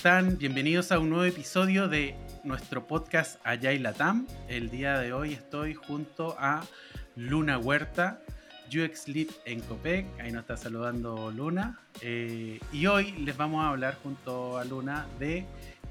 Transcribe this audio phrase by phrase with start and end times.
[0.00, 0.38] están?
[0.38, 4.26] Bienvenidos a un nuevo episodio de nuestro podcast Allá y Latam.
[4.48, 6.64] El día de hoy estoy junto a
[7.16, 8.22] Luna Huerta,
[8.68, 9.04] UX
[9.44, 10.06] en Copec.
[10.18, 11.78] Ahí nos está saludando Luna.
[12.00, 15.44] Eh, y hoy les vamos a hablar junto a Luna de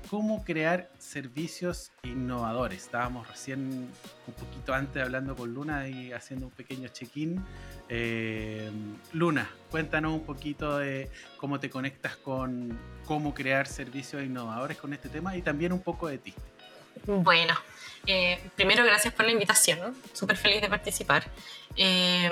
[0.09, 2.83] cómo crear servicios innovadores.
[2.83, 3.91] Estábamos recién
[4.27, 7.43] un poquito antes hablando con Luna y haciendo un pequeño check-in.
[7.89, 8.69] Eh,
[9.13, 15.09] Luna, cuéntanos un poquito de cómo te conectas con cómo crear servicios innovadores con este
[15.09, 16.33] tema y también un poco de ti.
[17.05, 17.53] Bueno,
[18.05, 21.25] eh, primero gracias por la invitación, súper feliz de participar.
[21.75, 22.29] Eh,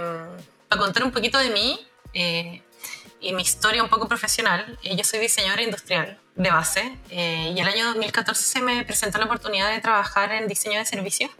[0.68, 1.80] para contar un poquito de mí,
[3.20, 7.68] y mi historia un poco profesional, yo soy diseñadora industrial de base eh, y el
[7.68, 11.32] año 2014 se me presentó la oportunidad de trabajar en diseño de servicios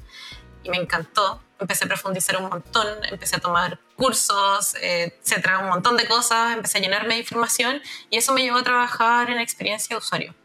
[0.64, 1.42] y me encantó.
[1.60, 6.54] Empecé a profundizar un montón, empecé a tomar cursos, eh, etcétera, un montón de cosas,
[6.54, 10.36] empecé a llenarme de información y eso me llevó a trabajar en experiencia de usuario.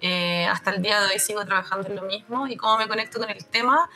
[0.00, 3.18] Eh, hasta el día de hoy sigo trabajando en lo mismo y cómo me conecto
[3.18, 3.90] con el tema,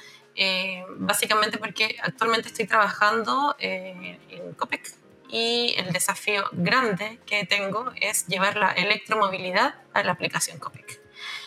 [0.96, 4.18] básicamente porque actualmente estoy trabajando en
[4.56, 5.01] COPEC,
[5.32, 11.00] y el desafío grande que tengo es llevar la electromovilidad a la aplicación COPIC.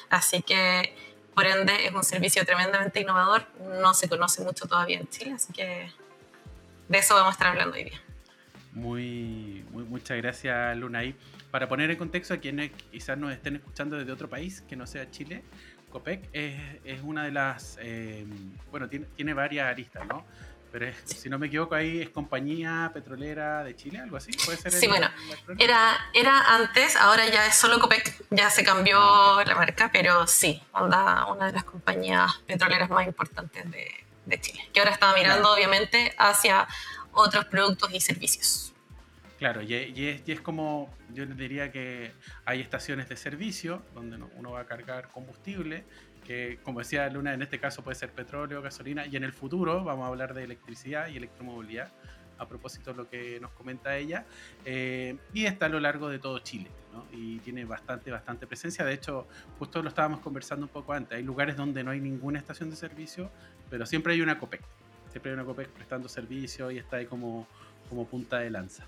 [0.09, 0.95] Así que,
[1.36, 3.45] por ende, es un servicio tremendamente innovador,
[3.80, 5.92] no se conoce mucho todavía en Chile, así que
[6.89, 8.02] de eso vamos a estar hablando hoy día.
[8.72, 11.03] Muy, muy muchas gracias, Luna.
[11.03, 11.16] Y
[11.52, 14.88] para poner en contexto a quienes quizás nos estén escuchando desde otro país que no
[14.88, 15.44] sea Chile,
[15.92, 18.25] COPEC es, es una de las, eh,
[18.72, 20.25] bueno, tiene, tiene varias aristas, ¿no?
[20.78, 24.34] Pero si no me equivoco, ahí es compañía petrolera de Chile, algo así.
[24.44, 25.09] ¿Puede ser sí, bueno,
[25.58, 29.00] era, era antes, ahora ya es solo Copec, ya se cambió
[29.45, 33.88] la marca, pero sí, onda, una de las compañías petroleras más importantes de,
[34.26, 36.67] de Chile, que ahora está mirando obviamente hacia
[37.14, 38.73] otros productos y servicios.
[39.39, 42.11] Claro, y, es, y, es, como, yo diría que
[42.44, 45.86] hay estaciones de servicio donde uno va a cargar combustible
[46.25, 49.83] que como decía Luna, en este caso puede ser petróleo, gasolina, y en el futuro
[49.83, 51.91] vamos a hablar de electricidad y electromovilidad,
[52.37, 54.25] a propósito de lo que nos comenta ella,
[54.65, 57.05] eh, y está a lo largo de todo Chile, ¿no?
[57.11, 59.27] y tiene bastante, bastante presencia, de hecho,
[59.58, 62.75] justo lo estábamos conversando un poco antes, hay lugares donde no hay ninguna estación de
[62.75, 63.30] servicio,
[63.69, 64.61] pero siempre hay una COPEC,
[65.11, 67.47] siempre hay una COPEC prestando servicio y está ahí como,
[67.87, 68.86] como punta de lanza.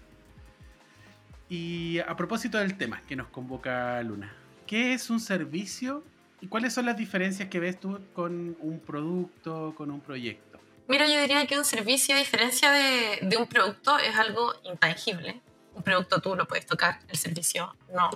[1.50, 4.34] Y a propósito del tema que nos convoca Luna,
[4.66, 6.04] ¿qué es un servicio
[6.42, 10.60] ¿Y cuáles son las diferencias que ves tú con un producto, con un proyecto?
[10.88, 15.42] Mira, yo diría que un servicio, a diferencia de, de, un producto, es algo intangible.
[15.74, 18.10] Un producto tú lo puedes tocar, el servicio no,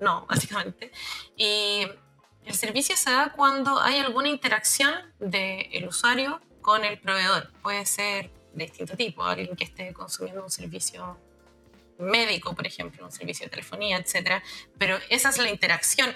[0.00, 0.90] no, básicamente.
[1.36, 1.86] Y
[2.44, 7.50] el servicio se da cuando hay alguna interacción del usuario con el proveedor.
[7.62, 11.18] Puede ser de distinto tipo, alguien que esté consumiendo un servicio
[11.98, 14.42] médico, por ejemplo, un servicio de telefonía, etc.
[14.78, 16.14] Pero esa es la interacción.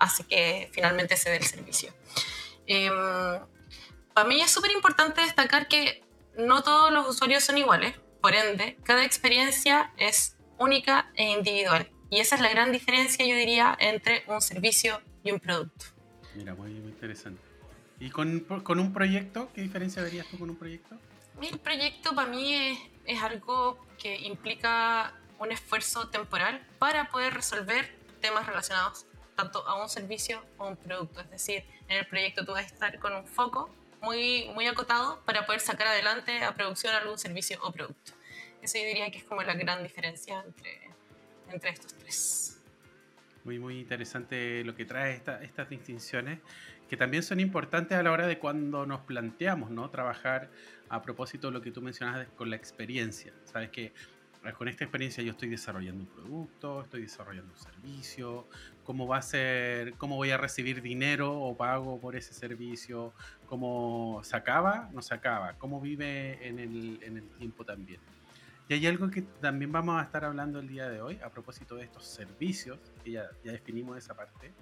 [0.00, 1.94] Hace que finalmente se dé el servicio.
[2.66, 2.92] Em,
[4.14, 6.02] para mí es súper importante destacar que
[6.36, 11.90] no todos los usuarios son iguales, por ende, cada experiencia es única e individual.
[12.10, 15.86] Y esa es la gran diferencia, yo diría, entre un servicio y un producto.
[16.34, 17.40] Mira, muy, interesante.
[17.98, 19.50] ¿Y con, con, un proyecto?
[19.54, 20.96] ¿Qué diferencia verías tú con un proyecto?
[21.40, 27.96] El proyecto para mí es, es algo que implica un esfuerzo temporal para poder resolver
[28.20, 29.06] temas relacionados
[29.40, 31.20] tanto a un servicio o un producto.
[31.22, 33.70] Es decir, en el proyecto tú vas a estar con un foco
[34.02, 38.12] muy, muy acotado para poder sacar adelante a producción algún servicio o producto.
[38.60, 40.90] Eso yo diría que es como la gran diferencia entre,
[41.50, 42.62] entre estos tres.
[43.44, 46.40] Muy, muy interesante lo que trae esta, estas distinciones,
[46.90, 49.88] que también son importantes a la hora de cuando nos planteamos, ¿no?
[49.88, 50.50] Trabajar
[50.90, 53.32] a propósito de lo que tú mencionas con la experiencia.
[53.44, 53.94] Sabes que
[54.56, 58.46] con esta experiencia yo estoy desarrollando un producto, estoy desarrollando un servicio,
[58.84, 63.12] cómo va a ser, cómo voy a recibir dinero o pago por ese servicio,
[63.46, 68.00] cómo se acaba, no se acaba, cómo vive en el, en el tiempo también.
[68.68, 71.76] Y hay algo que también vamos a estar hablando el día de hoy a propósito
[71.76, 74.52] de estos servicios, que ya, ya definimos esa parte.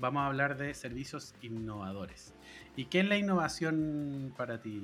[0.00, 2.34] Vamos a hablar de servicios innovadores.
[2.74, 4.82] ¿Y qué es la innovación para ti,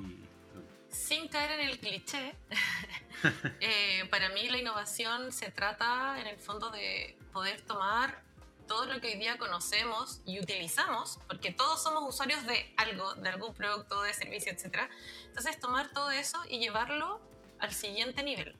[0.96, 2.34] sin caer en el cliché,
[3.60, 8.22] eh, para mí la innovación se trata en el fondo de poder tomar
[8.66, 13.28] todo lo que hoy día conocemos y utilizamos, porque todos somos usuarios de algo, de
[13.28, 14.90] algún producto, de servicio, etc.
[15.26, 17.20] Entonces, tomar todo eso y llevarlo
[17.60, 18.56] al siguiente nivel.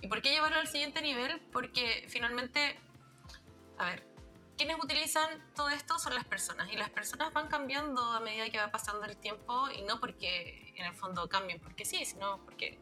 [0.00, 1.40] ¿Y por qué llevarlo al siguiente nivel?
[1.52, 2.78] Porque finalmente,
[3.78, 4.07] a ver,
[4.58, 8.58] quienes utilizan todo esto son las personas y las personas van cambiando a medida que
[8.58, 12.76] va pasando el tiempo y no porque en el fondo cambien porque sí, sino porque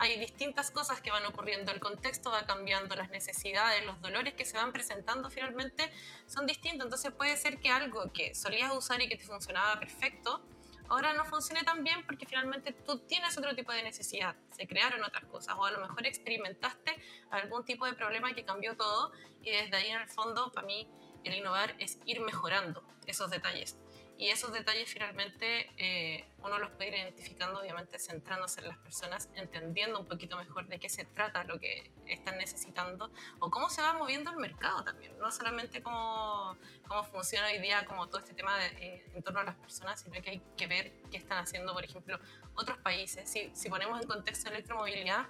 [0.00, 4.44] hay distintas cosas que van ocurriendo, el contexto va cambiando, las necesidades, los dolores que
[4.44, 5.92] se van presentando finalmente
[6.26, 6.86] son distintos.
[6.86, 10.44] Entonces puede ser que algo que solías usar y que te funcionaba perfecto,
[10.88, 15.04] ahora no funcione tan bien porque finalmente tú tienes otro tipo de necesidad, se crearon
[15.04, 19.52] otras cosas o a lo mejor experimentaste algún tipo de problema que cambió todo y
[19.52, 20.88] desde ahí en el fondo para mí
[21.24, 23.76] el innovar es ir mejorando esos detalles.
[24.18, 29.28] Y esos detalles finalmente eh, uno los puede ir identificando, obviamente centrándose en las personas,
[29.34, 33.10] entendiendo un poquito mejor de qué se trata lo que están necesitando
[33.40, 35.18] o cómo se va moviendo el mercado también.
[35.18, 39.44] No solamente cómo, cómo funciona hoy día como todo este tema eh, en torno a
[39.44, 42.20] las personas, sino que hay que ver qué están haciendo, por ejemplo,
[42.54, 43.28] otros países.
[43.28, 45.26] Si, si ponemos en contexto electromovilidad,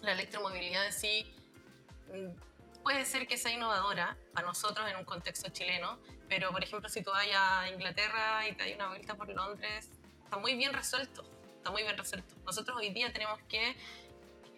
[0.00, 1.32] la electromovilidad en sí
[2.90, 7.04] puede ser que sea innovadora para nosotros en un contexto chileno, pero por ejemplo si
[7.04, 9.88] tú vas a Inglaterra y te das una vuelta por Londres,
[10.24, 11.24] está muy bien resuelto,
[11.56, 12.34] está muy bien resuelto.
[12.44, 13.76] Nosotros hoy día tenemos que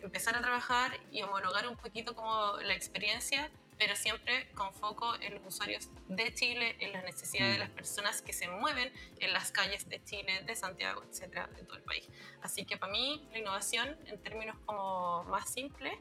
[0.00, 3.50] empezar a trabajar y homologar un poquito como la experiencia
[3.82, 7.66] pero siempre con foco en los usuarios de Chile, en las necesidades de mm.
[7.66, 11.78] las personas que se mueven en las calles de Chile, de Santiago, etcétera, de todo
[11.78, 12.08] el país.
[12.42, 15.94] Así que para mí la innovación, en términos como más simples,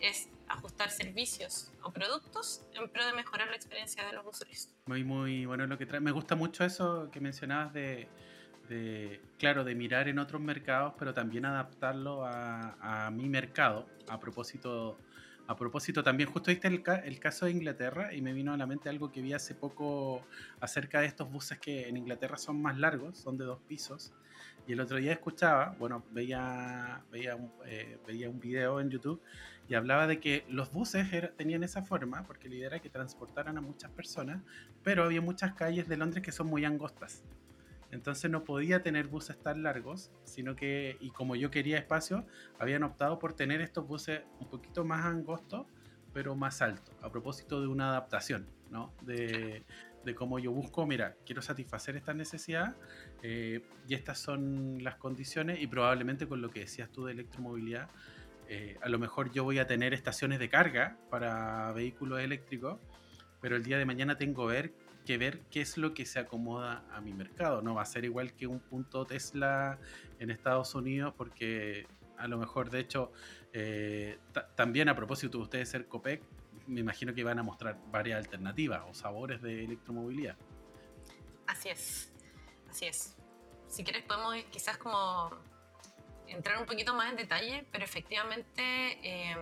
[0.00, 4.68] es ajustar servicios o productos en pro de mejorar la experiencia de los usuarios.
[4.86, 6.00] Muy, muy bueno lo que trae.
[6.00, 8.08] Me gusta mucho eso que mencionabas de,
[8.68, 14.18] de, claro, de mirar en otros mercados, pero también adaptarlo a, a mi mercado, a
[14.18, 14.96] propósito
[15.48, 18.66] a propósito, también justo viste el, el, caso de Inglaterra y me vino a la
[18.66, 20.26] mente algo que vi hace poco
[20.60, 24.12] acerca de estos buses que en Inglaterra son más largos, son de dos pisos.
[24.66, 29.22] Y el otro día escuchaba, bueno, veía, veía, un, eh, veía un video en YouTube
[29.68, 33.58] y hablaba de que los buses tenían esa forma, porque la idea era que transportaran
[33.58, 34.42] a muchas personas,
[34.82, 37.24] pero había muchas calles de Londres que son muy angostas.
[37.90, 42.26] Entonces no podía tener buses tan largos, sino que, y como yo quería espacio,
[42.58, 45.66] habían optado por tener estos buses un poquito más angostos,
[46.12, 48.92] pero más altos, a propósito de una adaptación, ¿no?
[49.02, 49.64] De,
[50.06, 52.76] de cómo yo busco, mira, quiero satisfacer esta necesidad
[53.22, 57.90] eh, y estas son las condiciones y probablemente con lo que decías tú de electromovilidad,
[58.48, 62.78] eh, a lo mejor yo voy a tener estaciones de carga para vehículos eléctricos,
[63.40, 64.72] pero el día de mañana tengo ver
[65.06, 67.62] que ver qué es lo que se acomoda a mi mercado.
[67.62, 69.78] No va a ser igual que un punto Tesla
[70.18, 71.86] en Estados Unidos, porque
[72.18, 73.12] a lo mejor, de hecho,
[73.52, 74.18] eh,
[74.56, 76.22] también a propósito de ustedes ser COPEC,
[76.66, 80.36] me imagino que van a mostrar varias alternativas o sabores de electromovilidad.
[81.46, 82.12] Así es,
[82.68, 83.16] así es.
[83.68, 85.30] Si quieres podemos quizás como
[86.28, 88.62] entrar un poquito más en detalle, pero efectivamente
[89.02, 89.36] eh,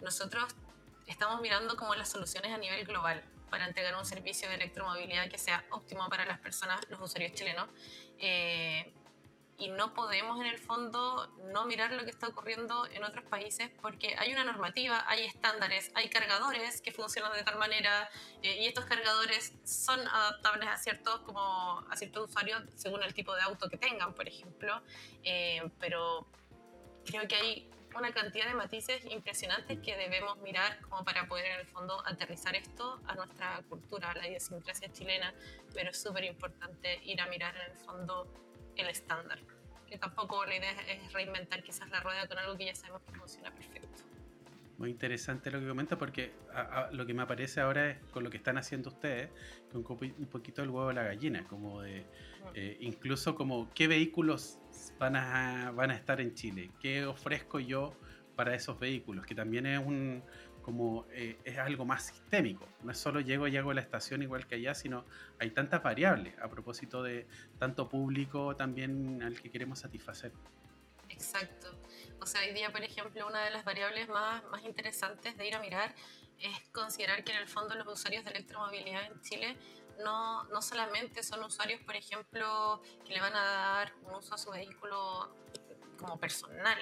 [0.00, 0.44] nosotros
[1.06, 5.38] estamos mirando como las soluciones a nivel global para entregar un servicio de electromovilidad que
[5.38, 7.68] sea óptimo para las personas, los usuarios chilenos.
[8.18, 8.92] Eh,
[9.60, 13.70] y no podemos en el fondo no mirar lo que está ocurriendo en otros países
[13.82, 18.08] porque hay una normativa, hay estándares, hay cargadores que funcionan de tal manera
[18.42, 23.34] eh, y estos cargadores son adaptables a ciertos, como a ciertos usuarios según el tipo
[23.34, 24.80] de auto que tengan, por ejemplo.
[25.22, 26.26] Eh, pero
[27.04, 31.60] creo que hay una cantidad de matices impresionantes que debemos mirar como para poder en
[31.60, 35.34] el fondo aterrizar esto a nuestra cultura, a la idiosincrasia chilena,
[35.74, 38.32] pero es súper importante ir a mirar en el fondo
[38.80, 39.38] el estándar,
[39.86, 43.12] que tampoco la idea es reinventar quizás la rueda con algo que ya sabemos que
[43.12, 44.04] funciona perfecto.
[44.78, 46.32] Muy interesante lo que comenta porque
[46.92, 49.28] lo que me aparece ahora es con lo que están haciendo ustedes,
[49.70, 52.06] con un poquito el huevo de la gallina, como de
[52.54, 54.58] eh, incluso como qué vehículos
[54.98, 57.94] van a, van a estar en Chile, qué ofrezco yo
[58.36, 60.22] para esos vehículos, que también es un
[60.70, 62.64] como eh, es algo más sistémico.
[62.84, 65.04] No es solo llego y hago la estación igual que allá, sino
[65.40, 67.26] hay tantas variables a propósito de
[67.58, 70.30] tanto público también al que queremos satisfacer.
[71.08, 71.76] Exacto.
[72.20, 75.56] O sea, hoy día, por ejemplo, una de las variables más, más interesantes de ir
[75.56, 75.92] a mirar
[76.38, 79.56] es considerar que en el fondo los usuarios de electromovilidad en Chile
[80.04, 84.38] no, no solamente son usuarios, por ejemplo, que le van a dar un uso a
[84.38, 85.34] su vehículo
[86.00, 86.78] como personal,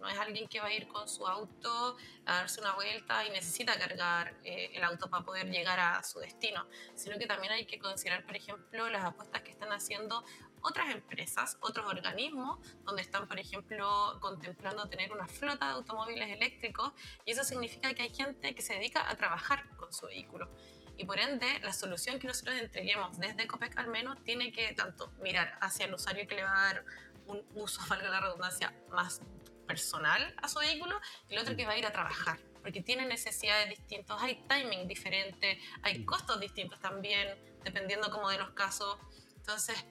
[0.00, 3.30] no es alguien que va a ir con su auto a darse una vuelta y
[3.30, 7.66] necesita cargar eh, el auto para poder llegar a su destino, sino que también hay
[7.66, 10.24] que considerar, por ejemplo, las apuestas que están haciendo
[10.62, 16.92] otras empresas, otros organismos, donde están, por ejemplo, contemplando tener una flota de automóviles eléctricos,
[17.24, 20.48] y eso significa que hay gente que se dedica a trabajar con su vehículo.
[20.96, 25.10] Y por ende, la solución que nosotros entreguemos desde COPEC al menos tiene que tanto
[25.20, 26.84] mirar hacia el usuario que le va a dar
[27.26, 29.20] un uso, valga la redundancia, más
[29.66, 33.06] personal a su vehículo y el otro que va a ir a trabajar, porque tiene
[33.06, 38.98] necesidades distintas, hay timing diferente, hay costos distintos también, dependiendo como de los casos.
[39.36, 39.84] Entonces,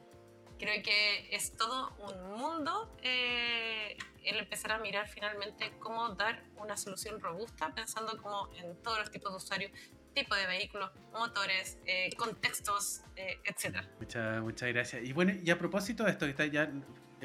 [0.60, 6.78] creo que es todo un mundo eh, el empezar a mirar finalmente cómo dar una
[6.78, 9.72] solución robusta pensando como en todos los tipos de usuarios,
[10.14, 13.84] tipo de vehículos, motores, eh, contextos, eh, etc.
[14.00, 15.04] Muchas, muchas gracias.
[15.04, 16.72] Y bueno, y a propósito de esto, ya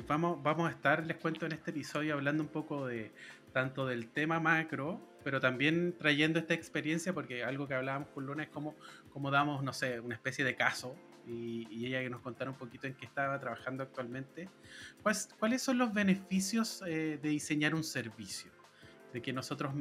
[0.03, 3.13] vamos, vamos a estar, les cuento en este episodio, hablando un poco de
[3.53, 8.43] tanto del tema macro, pero también trayendo esta experiencia, porque algo que hablábamos con Luna
[8.43, 8.75] es cómo,
[9.13, 10.95] cómo damos, no sé, una especie de caso,
[11.27, 14.49] y, y, ella que nos contara un poquito en qué estaba trabajando actualmente.
[15.03, 18.56] ¿Cuáles, cuáles son los beneficios eh, de diseñar un servicio?
[19.17, 19.73] De que nosotros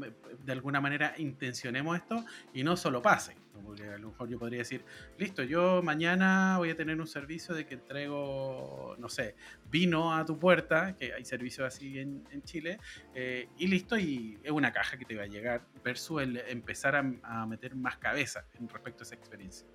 [0.46, 2.24] de alguna manera intencionemos esto
[2.54, 3.36] y no solo pase.
[3.66, 4.86] Porque a lo mejor yo podría decir,
[5.18, 9.36] listo, yo mañana voy a tener un servicio de que entrego, no sé,
[9.70, 12.80] vino a tu puerta, que hay servicios así en, en Chile,
[13.14, 16.96] eh, y listo, y es una caja que te va a llegar, versus el empezar
[16.96, 19.68] a, a meter más cabeza en respecto a esa experiencia.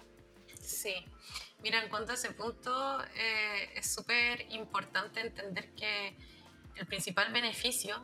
[0.63, 0.95] Sí,
[1.63, 6.17] mira, en cuanto a ese punto, eh, es súper importante entender que
[6.77, 8.03] el principal beneficio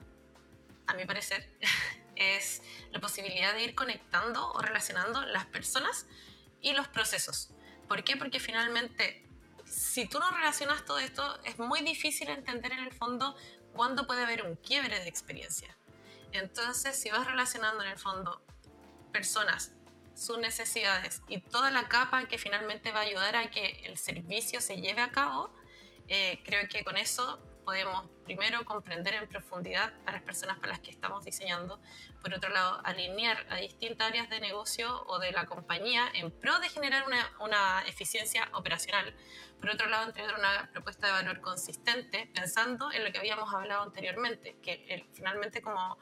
[0.87, 1.49] a mi parecer,
[2.17, 6.07] es la posibilidad de ir conectando o relacionando las personas
[6.61, 7.51] y los procesos.
[7.89, 8.17] ¿Por qué?
[8.17, 9.25] Porque finalmente,
[9.65, 13.37] si tú no relacionas todo esto, es muy difícil entender en el fondo
[13.73, 15.77] cuándo puede haber un quiebre de experiencia.
[16.33, 18.43] Entonces, si vas relacionando en el fondo
[19.13, 19.73] personas,
[20.17, 24.61] sus necesidades y toda la capa que finalmente va a ayudar a que el servicio
[24.61, 25.55] se lleve a cabo,
[26.09, 30.81] eh, creo que con eso podemos primero comprender en profundidad a las personas para las
[30.81, 31.81] que estamos diseñando,
[32.23, 36.59] por otro lado alinear a distintas áreas de negocio o de la compañía en pro
[36.61, 39.13] de generar una, una eficiencia operacional,
[39.61, 43.83] por otro lado entregar una propuesta de valor consistente pensando en lo que habíamos hablado
[43.83, 45.99] anteriormente, que el, finalmente como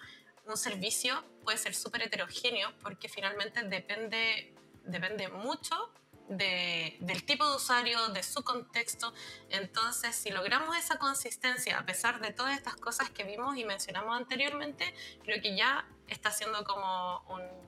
[0.46, 4.54] un servicio puede ser súper heterogéneo porque finalmente depende,
[4.84, 5.94] depende mucho
[6.28, 9.12] de, del tipo de usuario, de su contexto.
[9.50, 14.16] Entonces, si logramos esa consistencia, a pesar de todas estas cosas que vimos y mencionamos
[14.16, 17.64] anteriormente, creo que ya está siendo como un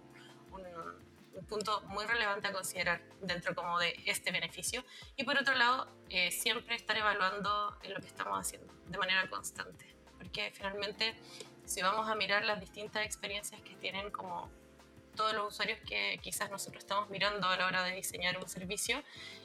[1.47, 4.85] punto muy relevante a considerar dentro como de este beneficio.
[5.17, 9.95] Y por otro lado, eh, siempre estar evaluando lo que estamos haciendo de manera constante.
[10.19, 11.15] Porque finalmente,
[11.65, 14.51] si vamos a mirar las distintas experiencias que tienen como
[15.17, 19.03] todos los usuarios que quizás nosotros estamos mirando a la hora de diseñar un servicio,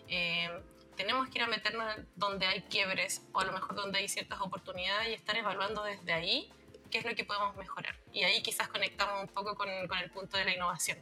[0.07, 0.49] eh,
[0.95, 4.39] tenemos que ir a meternos donde hay quiebres o a lo mejor donde hay ciertas
[4.41, 6.51] oportunidades y estar evaluando desde ahí
[6.91, 7.95] qué es lo que podemos mejorar.
[8.13, 10.99] Y ahí quizás conectamos un poco con, con el punto de la innovación,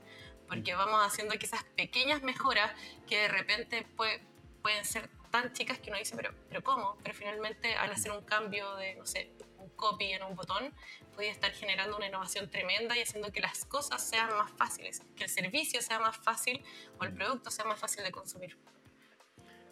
[0.47, 2.71] porque vamos haciendo quizás pequeñas mejoras
[3.07, 4.21] que de repente puede,
[4.61, 6.97] pueden ser tan chicas que uno dice, pero, pero ¿cómo?
[7.03, 10.73] Pero finalmente al hacer un cambio de, no sé, un copy en un botón,
[11.19, 15.25] puede estar generando una innovación tremenda y haciendo que las cosas sean más fáciles, que
[15.25, 16.61] el servicio sea más fácil
[16.97, 18.55] o el producto sea más fácil de consumir.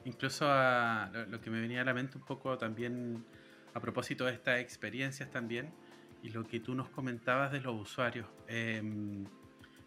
[0.04, 3.26] Incluso a, lo que me venía a la mente un poco también
[3.74, 5.74] a propósito de estas experiencias también
[6.22, 8.28] y lo que tú nos comentabas de los usuarios.
[8.50, 8.84] Eh,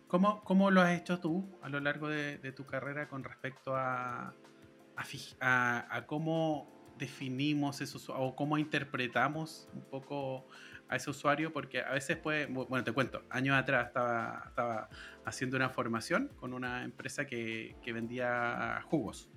[0.08, 3.76] ¿cómo, ¿Cómo lo has hecho tú a lo largo de, de tu carrera con respecto
[3.76, 4.32] a,
[4.96, 5.04] a,
[5.40, 10.46] a, a cómo definimos eso o cómo interpretamos un poco
[10.90, 14.88] a ese usuario, porque a veces puede, bueno, te cuento, años atrás estaba, estaba
[15.24, 19.30] haciendo una formación con una empresa que, que vendía jugos.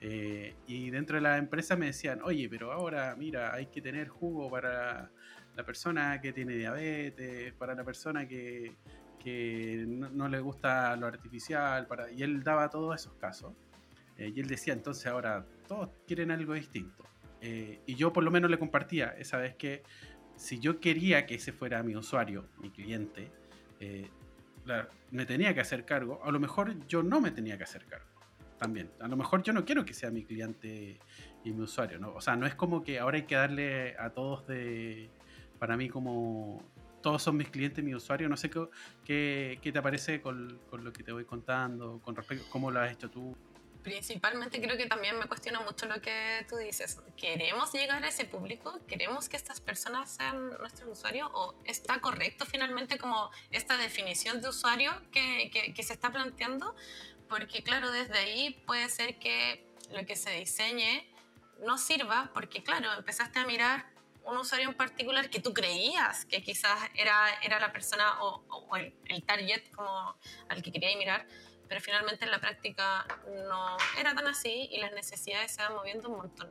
[0.00, 4.08] Eh, y dentro de la empresa me decían, oye, pero ahora, mira, hay que tener
[4.08, 5.12] jugo para
[5.54, 8.74] la persona que tiene diabetes, para la persona que,
[9.22, 12.10] que no, no, le gusta lo artificial, para...
[12.10, 13.52] y él daba todos esos casos.
[14.16, 17.04] Eh, y él decía, entonces ahora todos quieren algo distinto.
[17.42, 19.82] Eh, y yo por lo menos le compartía esa vez que
[20.40, 23.30] si yo quería que ese fuera mi usuario, mi cliente,
[23.78, 24.08] eh,
[25.10, 28.08] me tenía que hacer cargo, a lo mejor yo no me tenía que hacer cargo.
[28.58, 30.98] También, a lo mejor yo no quiero que sea mi cliente
[31.44, 32.00] y mi usuario.
[32.14, 35.10] O sea, no es como que ahora hay que darle a todos de,
[35.58, 36.62] para mí como
[37.02, 38.66] todos son mis clientes, mi usuario, no sé qué,
[39.04, 42.70] qué, qué te parece con, con, lo que te voy contando, con respecto a cómo
[42.70, 43.36] lo has hecho tú
[43.82, 47.00] principalmente creo que también me cuestiona mucho lo que tú dices.
[47.16, 48.78] ¿Queremos llegar a ese público?
[48.86, 51.28] ¿Queremos que estas personas sean nuestros usuarios?
[51.32, 56.74] ¿O está correcto finalmente como esta definición de usuario que, se está planteando?
[57.28, 61.06] Porque claro, desde ahí puede ser que lo que se diseñe
[61.60, 63.86] no sirva porque claro, empezaste a mirar
[64.24, 68.94] un usuario en particular que tú creías que quizás era, era la persona o, el,
[69.06, 70.16] el target como
[70.48, 71.26] al que querías mirar
[71.70, 73.06] pero finalmente en la práctica
[73.46, 76.50] no era tan así y las necesidades se van moviendo un montón.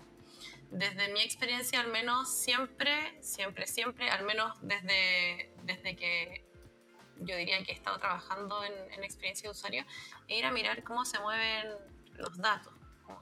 [0.71, 6.45] Desde mi experiencia, al menos siempre, siempre, siempre, al menos desde, desde que
[7.17, 9.85] yo diría que he estado trabajando en, en experiencia de usuario,
[10.29, 11.67] ir a mirar cómo se mueven
[12.13, 12.71] los datos,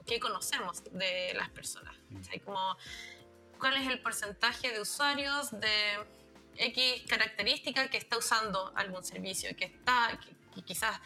[0.06, 1.96] qué conocemos de las personas.
[2.16, 2.76] O sea, como
[3.58, 6.06] cuál es el porcentaje de usuarios de
[6.58, 11.00] X característica que está usando algún servicio, que está, que, quizás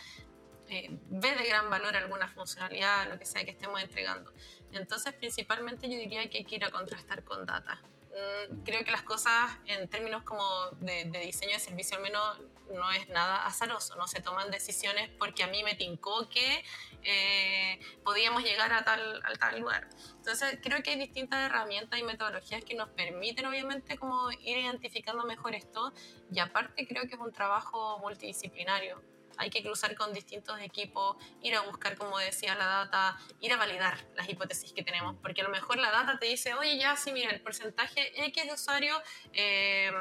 [0.73, 4.33] eh, ve de gran valor alguna funcionalidad, lo que sea que estemos entregando.
[4.73, 7.79] Entonces, principalmente yo diría que hay que ir a contrastar con data.
[8.12, 10.43] Mm, creo que las cosas en términos como
[10.81, 15.43] de, diseño de servicio al menos no es nada azaroso, no se toman decisiones porque
[15.43, 16.64] a mí me tincó que
[17.02, 19.88] eh, podíamos llegar a tal, a tal lugar.
[20.17, 25.25] Entonces creo que hay distintas herramientas y metodologías que nos permiten obviamente como ir identificando
[25.25, 25.93] mejor esto
[26.31, 29.02] y aparte creo que es un trabajo multidisciplinario
[29.39, 33.57] hay que cruzar con distintos equipos, ir a buscar, como decía, la data, ir a
[33.57, 36.97] validar las hipótesis que tenemos, porque a lo mejor la data te dice, oye, ya,
[36.97, 38.95] sí, mira, el porcentaje X de usuario
[39.33, 39.95] em,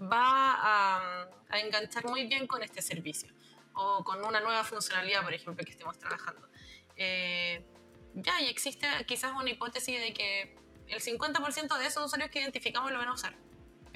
[0.00, 3.32] va a, enganchar muy bien con este servicio
[3.72, 6.46] o con una nueva funcionalidad, por ejemplo, que estemos trabajando.
[6.96, 7.64] Eh,
[8.14, 10.56] ya, y existe quizás una hipótesis de que
[10.88, 13.47] el 50% de esos usuarios que identificamos lo van a usar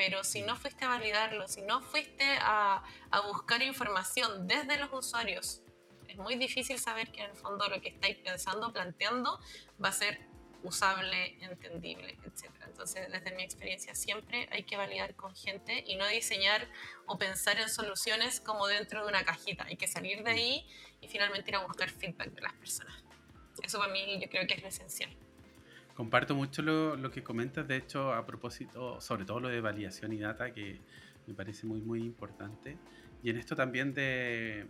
[0.05, 2.83] pero si no fuiste a validarlo, si no fuiste a,
[3.29, 5.63] buscar información desde los usuarios,
[6.09, 9.39] es muy difícil saber que en el fondo lo que estáis pensando, planteando,
[9.83, 10.19] va a ser
[10.65, 12.51] usable, entendible, etc.
[12.67, 16.67] Entonces, desde mi experiencia, siempre hay que validar con gente y no diseñar
[17.07, 19.67] o pensar en soluciones como dentro de una cajita.
[19.69, 20.67] Hay que salir de ahí
[21.01, 23.05] y finalmente ir a buscar feedback de las personas.
[23.63, 25.17] Eso para mí yo creo que es lo esencial.
[25.95, 30.13] Comparto mucho lo, lo, que comentas, de hecho, a propósito, sobre todo lo de validación
[30.13, 30.81] y data, que
[31.27, 32.79] me parece muy, muy importante.
[33.23, 34.67] Y en esto también de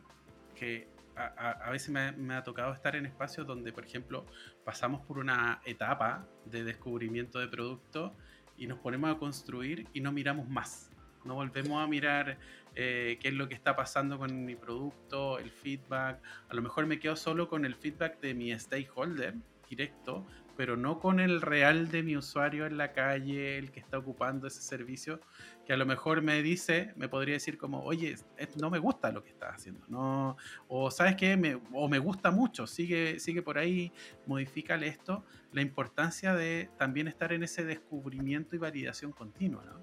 [0.55, 4.27] que a, a, veces me, me, ha tocado estar en espacios donde, por ejemplo,
[4.65, 8.15] pasamos por una etapa de descubrimiento de producto
[8.57, 10.91] y nos ponemos a construir y no miramos más.
[11.25, 12.39] No volvemos a mirar
[12.75, 16.21] eh, qué es lo que está pasando con mi producto, el feedback.
[16.49, 19.35] A lo mejor me quedo solo con el feedback de mi stakeholder
[19.69, 20.27] directo,
[20.57, 24.47] pero no con el real de mi usuario en la calle, el que está ocupando
[24.47, 25.21] ese servicio,
[25.67, 28.17] que a lo mejor me dice, me podría decir como, oye,
[28.61, 30.37] no me gusta lo que estás haciendo, no,
[30.69, 33.93] o sabes qué, me, o me gusta mucho, sigue, sigue por ahí,
[34.27, 39.81] modifícale esto, la importancia de también estar en ese descubrimiento y validación continua, ¿no?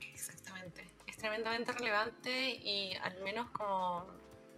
[0.00, 4.06] Exactamente, es tremendamente relevante y al menos como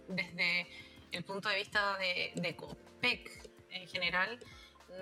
[0.07, 0.67] desde
[1.11, 4.39] el punto de vista de, de COPEC en general,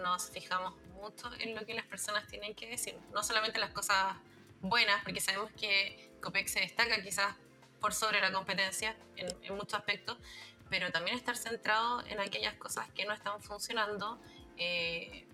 [0.02, 4.16] nos fijamos mucho en lo que las personas tienen que decir, no solamente las cosas
[4.62, 7.36] buenas, porque sabemos que COPEC se destaca quizás
[7.80, 10.18] por sobre la competencia en, muchos aspectos,
[10.70, 14.20] pero también estar centrado en aquellas cosas que no están funcionando,
[14.58, 15.26] eh,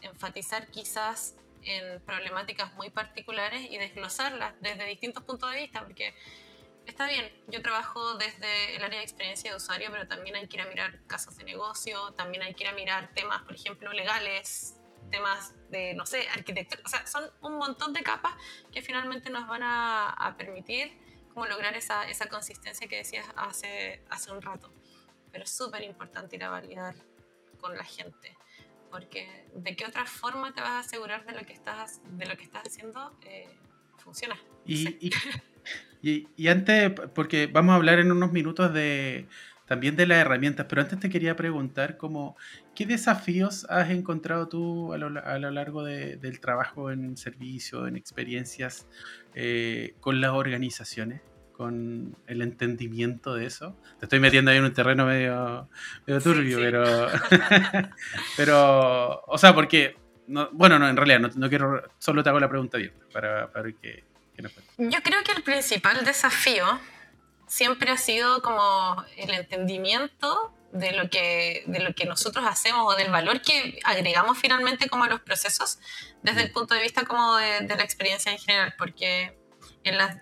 [0.00, 6.14] enfatizar quizás en problemáticas muy particulares y desglosarlas desde distintos puntos de vista, porque
[6.86, 10.56] está bien, yo trabajo desde el área de experiencia de usuario, pero también hay que
[10.56, 13.92] ir a mirar casos de negocio, también hay que ir a mirar temas, por ejemplo,
[13.92, 14.76] legales,
[15.10, 18.34] temas de, no sé, arquitectura, o sea, son un montón de capas
[18.72, 20.98] que finalmente nos van a, permitir
[21.32, 24.72] como lograr esa, esa, consistencia que decías hace, hace un rato.
[25.32, 26.94] Pero es súper importante ir a validar
[27.60, 28.36] con la gente,
[28.90, 32.36] porque de qué otra forma te vas a asegurar de lo que estás, de lo
[32.36, 33.48] que estás haciendo eh,
[33.98, 34.38] funciona.
[34.64, 35.10] Y, y,
[36.48, 39.26] antes, porque vamos a hablar en unos minutos de
[39.66, 42.36] también de las herramientas, pero antes te quería preguntar como,
[42.74, 48.86] ¿qué desafíos has encontrado tú a lo, largo del trabajo en servicio, en experiencias
[49.34, 51.22] eh, con las organizaciones?
[51.54, 53.76] con el entendimiento de eso.
[54.00, 55.68] Te estoy metiendo ahí en un terreno medio,
[56.04, 57.06] medio turbio, pero.
[58.36, 59.20] pero.
[59.28, 59.96] O sea, porque.
[60.26, 61.80] bueno, no, en realidad, no, quiero.
[61.98, 64.02] Solo te hago la pregunta abierta para, para que
[64.78, 66.80] yo creo que el principal desafío
[67.46, 72.96] siempre ha sido como el entendimiento de lo que, de lo que nosotros hacemos o
[72.96, 75.78] del valor que agregamos finalmente como a los procesos
[76.22, 79.38] desde el punto de vista como de, la experiencia en general, porque
[79.84, 80.16] en las,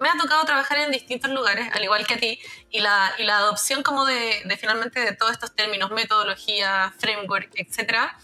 [0.00, 3.22] me ha tocado trabajar en distintos lugares, al igual que a ti, y la, y
[3.22, 8.18] la adopción como de, de, finalmente de todos estos términos, metodología, framework, etcétera,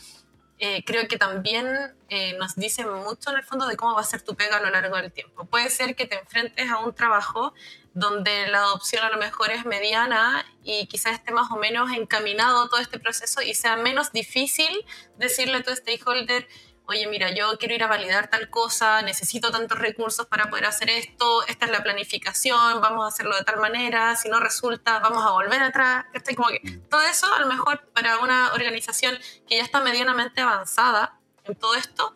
[0.64, 1.66] eh, creo que también
[2.08, 4.60] eh, nos dice mucho en el fondo de cómo va a ser tu pega a
[4.60, 5.44] lo largo del tiempo.
[5.44, 7.52] Puede ser que te enfrentes a un trabajo
[7.94, 12.68] donde la adopción a lo mejor es mediana y quizás esté más o menos encaminado
[12.68, 14.70] todo este proceso y sea menos difícil
[15.18, 16.46] decirle a tu stakeholder,
[16.86, 20.90] oye, mira, yo quiero ir a validar tal cosa, necesito tantos recursos para poder hacer
[20.90, 25.24] esto, esta es la planificación, vamos a hacerlo de tal manera, si no resulta, vamos
[25.24, 26.06] a volver atrás.
[26.12, 26.88] Estoy como que mm.
[26.88, 29.18] todo eso, a lo mejor para una organización
[29.48, 32.14] que ya está medianamente avanzada en todo esto,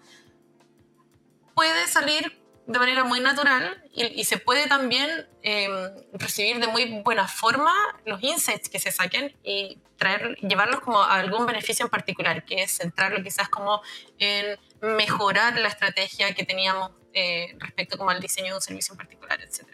[1.55, 5.73] puede salir de manera muy natural y, se puede también em,
[6.13, 7.73] recibir de muy buena forma
[8.05, 12.63] los insights que se saquen y traer, llevarlos como a algún beneficio en particular, que
[12.63, 13.83] es centrarlo quizás como
[14.19, 18.99] en mejorar la estrategia que teníamos eh, respecto como al diseño de un servicio en
[18.99, 19.65] particular, etc.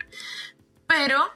[0.86, 1.32] Pero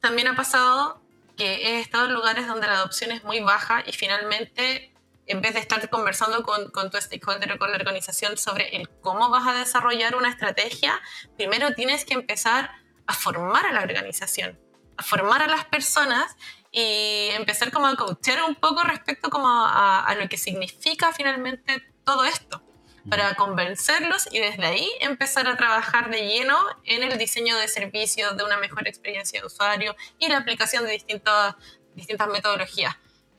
[0.00, 1.02] también ha pasado
[1.36, 4.91] que he estado en lugares donde la adopción es muy baja y finalmente
[5.32, 8.88] en vez de estar conversando con, con tu stakeholder o con la organización sobre el
[9.00, 11.00] cómo vas a desarrollar una estrategia,
[11.36, 12.70] primero tienes que empezar
[13.06, 14.60] a formar a la organización,
[14.98, 16.36] a formar a las personas
[16.70, 21.82] y empezar como a coachear un poco respecto como a, a lo que significa finalmente
[22.04, 22.62] todo esto
[23.08, 28.36] para convencerlos y desde ahí empezar a trabajar de lleno en el diseño de servicios,
[28.36, 31.56] de una mejor experiencia de usuario y la aplicación de distintas,
[31.94, 32.96] distintas metodologías.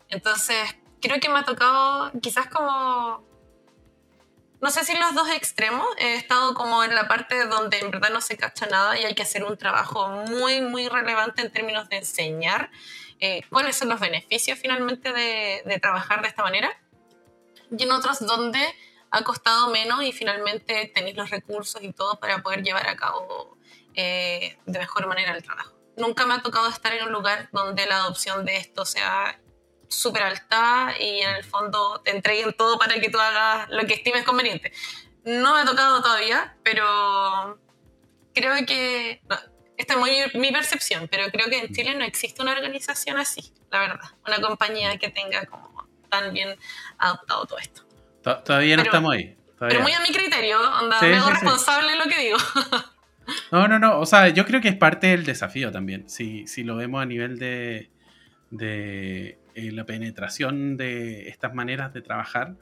[0.09, 3.27] Entonces, creo que me ha tocado quizás como,
[4.61, 8.09] no sé si los dos extremos, he estado como en la parte donde en verdad
[8.09, 11.89] no se cacha nada y hay que hacer un trabajo muy, muy relevante en términos
[11.89, 12.71] de enseñar
[13.19, 16.71] eh, cuáles son los beneficios finalmente de, de trabajar de esta manera.
[17.77, 18.61] Y en otros donde
[19.11, 23.57] ha costado menos y finalmente tenéis los recursos y todo para poder llevar a cabo
[23.93, 25.73] eh, de mejor manera el trabajo.
[25.97, 29.39] Nunca me ha tocado estar en un lugar donde la adopción de esto sea
[29.93, 33.93] súper alta y en el fondo te entreguen todo para que tú hagas lo que
[33.93, 34.71] estimes conveniente.
[35.23, 37.59] No me ha tocado todavía, pero
[38.33, 39.21] creo que...
[39.77, 43.53] esta es muy, mi percepción, pero creo que en Chile no existe una organización así,
[43.71, 44.09] la verdad.
[44.27, 46.57] Una compañía que tenga como tan bien
[46.97, 47.83] adoptado todo esto.
[48.21, 49.35] Todavía no estamos ahí.
[49.59, 52.37] Pero muy a mi criterio, onda, me hago responsable de lo que digo.
[53.51, 53.99] No, no, no.
[53.99, 56.09] O sea, yo creo que es parte del desafío también.
[56.09, 57.89] Si, si lo vemos a nivel de,
[58.49, 62.55] de eh, la penetración de estas maneras de trabajar.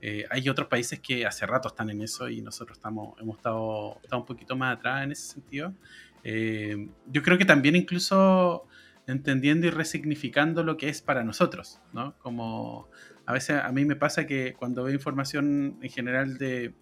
[0.00, 4.00] Eh, hay otros países que hace rato están en eso y nosotros estamos, hemos estado,
[4.12, 5.74] un poquito más atrás en ese sentido.
[6.22, 8.66] Eh, yo creo que también incluso
[9.06, 12.16] entendiendo y resignificando lo que es para nosotros, ¿no?
[12.18, 12.88] Como
[13.24, 16.74] a veces a mí me pasa que cuando veo información en general de,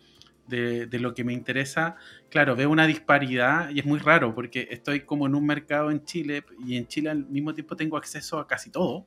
[0.48, 1.96] de, de, lo que me interesa,
[2.30, 6.04] claro, veo una disparidad y es muy raro porque estoy como en un mercado en
[6.04, 9.06] Chile y en Chile al mismo tiempo tengo acceso a casi todo,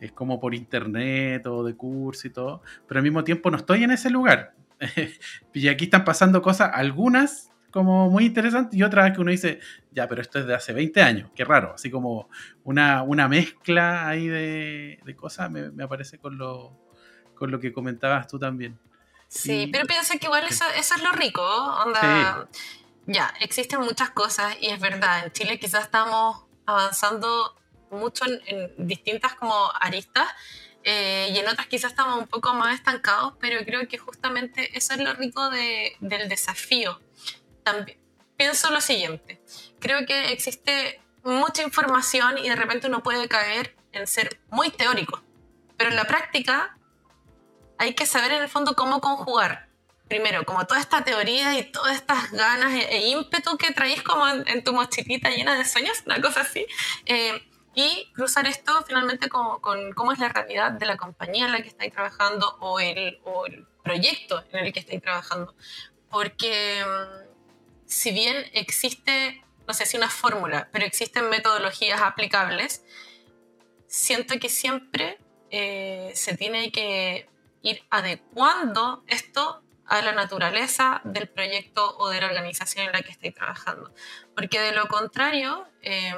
[0.00, 3.84] es como por internet o de curso y todo, pero al mismo tiempo no estoy
[3.84, 4.54] en ese lugar.
[5.52, 9.60] y aquí están pasando cosas, algunas como muy interesantes y otras que uno dice,
[9.92, 12.28] ya, pero esto es de hace 20 años, qué raro, así como
[12.64, 16.72] una, una mezcla ahí de, de cosas me, me, aparece con lo,
[17.34, 18.78] con lo que comentabas tú también.
[19.28, 22.48] Sí, pero pienso que igual eso, eso es lo rico, onda...
[23.10, 27.56] Ya, existen muchas cosas y es verdad, en Chile quizás estamos avanzando
[27.90, 30.28] mucho en, distintas como aristas
[30.84, 34.94] eh, y en otras quizás estamos un poco más estancados, pero creo que justamente eso
[34.94, 37.00] es lo rico de, del desafío.
[37.64, 37.98] También,
[38.36, 39.40] pienso lo siguiente,
[39.80, 45.22] creo que existe mucha información y de repente uno puede caer en ser muy teórico,
[45.76, 46.78] pero en la práctica
[47.78, 49.68] hay que saber en el fondo cómo conjugar.
[50.08, 54.26] Primero, como toda esta teoría y todas estas ganas e, e ímpetu que traéis como
[54.26, 56.66] en, tu mochilita llena de sueños, una cosa así,
[57.04, 57.47] eh,
[57.78, 59.60] y cruzar esto finalmente con,
[59.92, 63.46] cómo es la realidad de la compañía en la que estáis trabajando o el, o
[63.46, 65.54] el proyecto en el que estáis trabajando.
[66.10, 72.82] Porque mm, si bien existe, no sé si una fórmula, pero existen metodologías aplicables,
[73.86, 75.20] siento que siempre
[75.52, 77.28] eh, se tiene que
[77.62, 83.10] ir adecuando esto a la naturaleza del proyecto o de la organización en la que
[83.10, 83.92] estáis trabajando.
[84.34, 86.14] Porque de lo contrario, eh,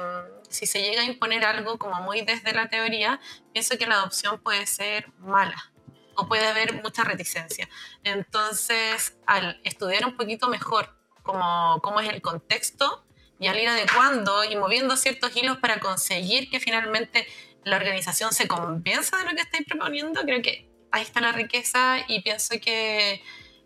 [0.49, 3.21] si se llega a imponer algo como muy desde la teoría,
[3.53, 5.71] pienso que la adopción puede ser mala
[6.15, 7.69] o puede haber mucha reticencia.
[8.03, 13.05] Entonces, al estudiar un poquito mejor cómo, cómo es el contexto
[13.39, 17.25] y al ir adecuando y moviendo ciertos hilos para conseguir que finalmente
[17.63, 21.99] la organización se convenza de lo que estáis proponiendo, creo que ahí está la riqueza
[22.07, 23.23] y pienso que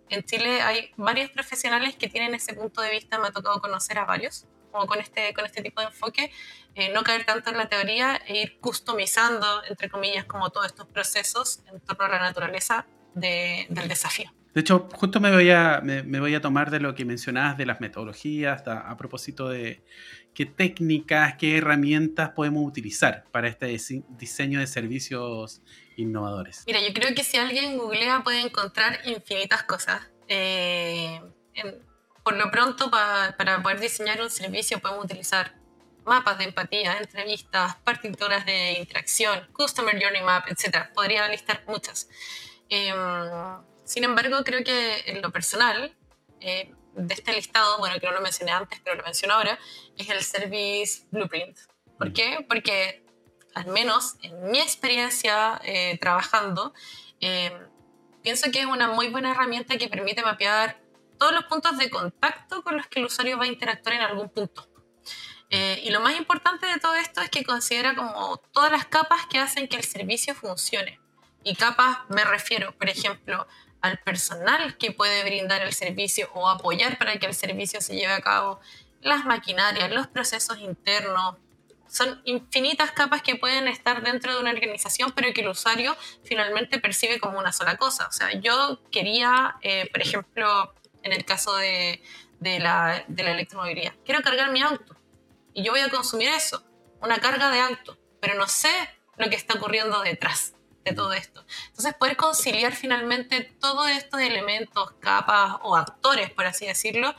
[0.10, 3.98] en Chile hay varios profesionales que tienen ese punto de vista, me ha tocado conocer
[3.98, 6.32] a varios, como con este, con este tipo de enfoque,
[6.76, 10.88] eh, no caer tanto en la teoría e ir customizando, entre comillas, como todos estos
[10.88, 14.32] procesos en torno a la naturaleza de, del desafío.
[14.56, 17.66] De hecho, justo me voy, a, me, voy a tomar de lo que mencionabas de
[17.66, 19.84] las metodologías, a, a, propósito de
[20.34, 23.78] qué técnicas, qué herramientas podemos utilizar para este
[24.18, 25.62] diseño de servicios
[25.98, 26.64] innovadores.
[26.68, 30.02] Mira, yo creo que si alguien googlea puede encontrar infinitas cosas.
[30.30, 31.20] Eh,
[32.24, 35.54] por lo pronto, pa, para poder diseñar un servicio podemos utilizar
[36.06, 40.94] mapas de empatía, entrevistas, partituras de interacción, Customer Journey Map, etc.
[40.94, 42.08] Podría listar muchas.
[42.70, 42.94] Eh,
[43.86, 45.96] sin embargo, creo que en lo personal,
[46.42, 49.58] eh, de este listado, bueno, que no lo mencioné antes, pero lo menciono ahora,
[49.98, 51.58] es el Service Blueprint.
[51.98, 52.46] ¿Por qué?
[52.48, 53.06] Porque
[53.56, 56.74] al menos en mi experiencia eh, trabajando,
[57.22, 57.52] eh,
[58.22, 60.80] pienso que es una muy buena herramienta que permite mapear
[61.18, 64.30] todos los puntos de contacto con los que el usuario va a interactuar en algún
[64.30, 64.68] punto.
[65.50, 69.26] Eh, y lo más importante de todo esto es que considera como todas las capas
[69.28, 71.00] que hacen que el servicio funcione.
[71.44, 73.48] Y capas me refiero, por ejemplo,
[73.86, 78.14] al personal que puede brindar el servicio o apoyar para que el servicio se lleve
[78.14, 78.60] a cabo,
[79.02, 81.36] las maquinarias, los procesos internos,
[81.88, 86.80] son infinitas capas que pueden estar dentro de una organización, pero que el usuario finalmente
[86.80, 88.08] percibe como una sola cosa.
[88.08, 92.02] O sea, yo quería, eh, por ejemplo, en el caso de,
[92.40, 94.96] de, la, de la electromovilidad, quiero cargar mi auto
[95.54, 96.64] y yo voy a consumir eso,
[97.02, 98.74] una carga de auto, pero no sé
[99.18, 100.55] lo que está ocurriendo detrás
[100.94, 101.46] todo esto.
[101.68, 107.14] Entonces, poder conciliar finalmente todos estos elementos, capas o actores, por así decirlo,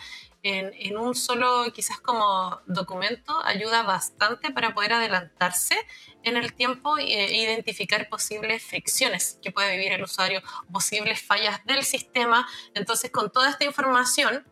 [0.48, 5.76] en, un solo quizás como documento ayuda bastante para poder adelantarse
[6.22, 11.82] en el tiempo e identificar posibles fricciones que puede vivir el usuario, posibles fallas del
[11.82, 12.46] sistema.
[12.74, 14.46] Entonces, con toda esta información,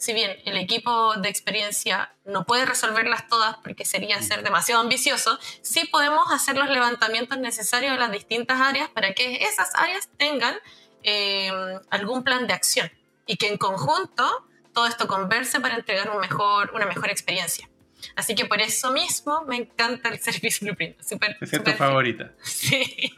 [0.00, 5.38] si bien el equipo de experiencia no puede resolverlas todas porque sería ser demasiado ambicioso,
[5.60, 10.56] sí podemos hacer los levantamientos necesarios de las distintas áreas para que esas áreas tengan
[11.02, 11.52] eh,
[11.90, 12.90] algún plan de acción
[13.26, 17.68] y que en conjunto todo esto converse para entregar un mejor, una mejor experiencia.
[18.16, 21.00] Así que por eso mismo me encanta el Service Blueprint.
[21.00, 22.32] Super, es tu favorita.
[22.42, 23.12] Sí,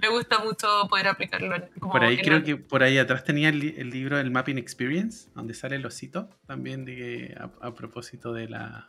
[0.00, 1.54] me gusta mucho poder aplicarlo.
[1.80, 5.76] por ahí creo que por ahí atrás tenía el, libro del Mapping Experience, donde sale
[5.76, 8.88] el osito, también de, a, propósito de la,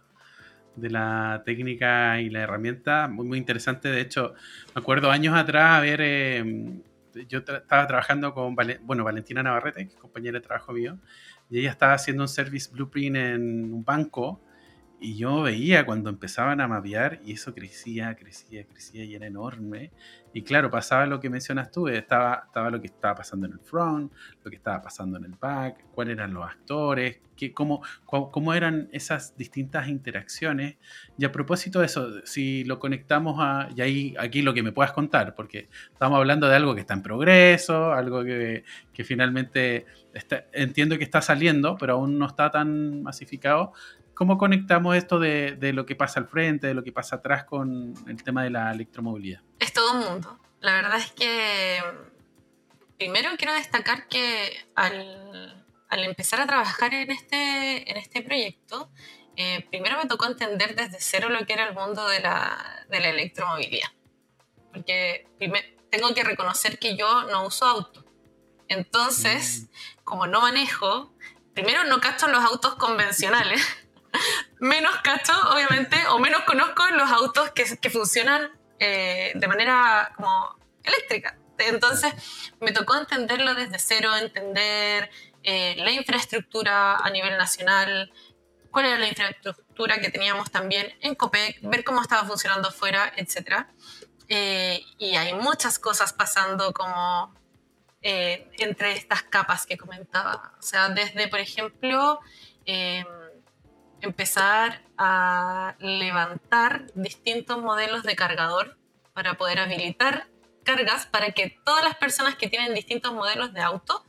[0.76, 3.08] de la técnica y la herramienta.
[3.08, 3.90] Muy, muy interesante.
[3.90, 4.34] De hecho,
[4.74, 6.00] me acuerdo años atrás a ver...
[6.02, 6.82] Eh,
[7.28, 10.98] yo estaba trabajando con bueno, Valentina Navarrete, que es compañera de trabajo mío,
[11.50, 14.42] y ella estaba haciendo un service blueprint en un banco
[15.04, 19.92] y yo veía cuando empezaban a mapear y eso crecía, crecía, crecía y era enorme.
[20.32, 23.60] Y claro, pasaba lo que mencionas tú, estaba, estaba lo que estaba pasando en el
[23.60, 28.54] front, lo que estaba pasando en el back, cuáles eran los actores, qué, cómo, cómo
[28.54, 30.78] eran esas distintas interacciones.
[31.18, 34.72] Y a propósito de eso, si lo conectamos a, y ahí aquí lo que me
[34.72, 39.88] puedas contar, porque estamos hablando de algo que está en progreso, algo que, que finalmente
[40.54, 43.74] entiendo que está saliendo, pero aún no está tan masificado.
[44.14, 47.46] ¿Cómo conectamos esto de, de, lo que pasa al frente, de lo que pasa atrás
[47.46, 49.42] con el tema de la electromovilidad?
[49.60, 50.40] Es todo un mundo.
[50.60, 51.80] La verdad es que
[52.98, 58.92] primero quiero destacar que al, al empezar a trabajar en este, en este proyecto,
[59.36, 63.00] eh, primero me tocó entender desde cero lo que era el mundo de la, de
[63.00, 63.90] la electromovilidad.
[64.72, 65.28] Porque
[65.90, 68.06] tengo que reconocer que yo no uso auto.
[68.68, 70.04] Entonces, mm.
[70.04, 71.12] como no manejo,
[71.54, 73.62] primero no cacho los autos convencionales
[74.60, 78.52] menos cacho, obviamente, o menos conozco los autos que, que funcionan
[78.84, 81.38] eh, de manera como eléctrica.
[81.60, 82.12] Entonces
[82.60, 85.12] me tocó entenderlo desde cero, entender
[85.44, 88.12] eh, la infraestructura a nivel nacional,
[88.72, 93.68] cuál era la infraestructura que teníamos también en COPEC, ver cómo estaba funcionando afuera, etc.
[94.30, 97.40] Eh, y hay muchas cosas pasando como
[98.04, 100.54] entre estas capas que comentaba.
[100.58, 102.20] O sea, desde, por ejemplo,
[104.02, 108.78] empezar a levantar distintos modelos de cargador
[109.14, 110.28] para poder habilitar
[110.64, 114.06] cargas para que todas las personas que tienen distintos modelos de auto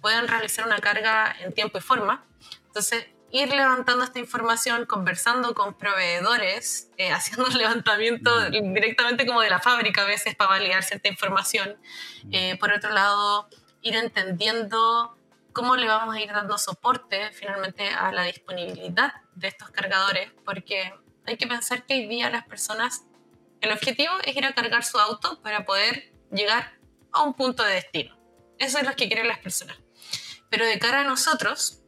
[0.00, 2.24] puedan realizar una carga en tiempo y forma.
[2.66, 9.50] Entonces, ir levantando esta información, conversando con proveedores, eh, haciendo un levantamiento directamente como de
[9.50, 11.76] la fábrica a veces para validar cierta información.
[12.30, 13.48] Eh, por otro lado,
[13.82, 15.16] ir entendiendo
[15.54, 20.92] cómo le vamos a ir dando soporte finalmente a la disponibilidad de estos cargadores, porque
[21.24, 23.04] hay que pensar que hoy día las personas,
[23.60, 26.74] el objetivo es ir a cargar su auto para poder llegar
[27.12, 28.18] a un punto de destino.
[28.58, 29.78] Eso es lo que quieren las personas.
[30.50, 31.80] Pero de cara a nosotros,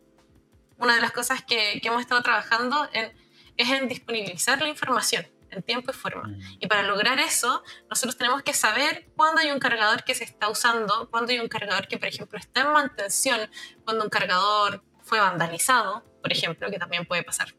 [0.78, 3.12] una de las cosas que, que hemos estado trabajando en,
[3.56, 6.28] es en disponibilizar la información en tiempo y forma.
[6.28, 6.40] Mm.
[6.60, 10.48] Y para lograr eso, nosotros tenemos que saber cuándo hay un cargador que se está
[10.48, 13.50] usando, cuándo hay un cargador que, por ejemplo, está en mantención,
[13.84, 17.54] cuando un cargador fue vandalizado, por ejemplo, que también puede pasar.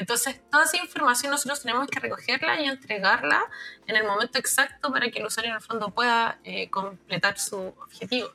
[0.00, 3.44] Entonces, toda esa información nosotros tenemos que recogerla y entregarla
[3.86, 7.58] en el momento exacto para que el usuario en el fondo pueda eh, completar su
[7.58, 8.32] objetivo.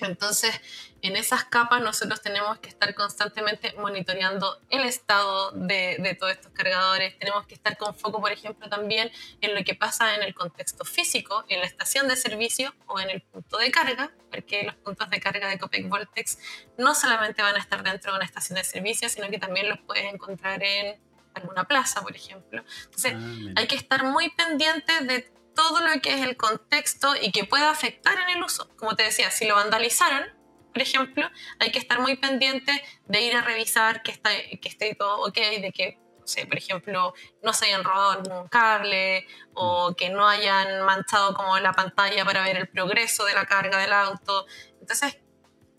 [0.00, 0.60] Entonces,
[1.02, 6.52] en esas capas nosotros tenemos que estar constantemente monitoreando el estado de, de, todos estos
[6.52, 7.18] cargadores.
[7.18, 10.84] Tenemos que estar con foco, por ejemplo, también en lo que pasa en el contexto
[10.84, 15.08] físico, en la estación de servicio o en el punto de carga, porque los puntos
[15.10, 16.38] de carga de Copec Voltex
[16.78, 19.78] no solamente van a estar dentro de una estación de servicio, sino que también los
[19.80, 21.00] puedes encontrar en
[21.34, 22.64] alguna plaza, por ejemplo.
[22.84, 27.32] Entonces, ah, hay que estar muy pendientes de todo lo que es el contexto y
[27.32, 28.68] que pueda afectar en el uso.
[28.76, 30.24] Como te decía, si lo vandalizaron,
[30.72, 32.70] por ejemplo, hay que estar muy pendiente
[33.06, 37.14] de ir a revisar que, está, que esté todo ok, de que, no por ejemplo,
[37.42, 42.42] no se hayan robado algún cable o que no hayan manchado como la pantalla para
[42.44, 44.46] ver el progreso de la carga del auto.
[44.80, 45.18] Entonces,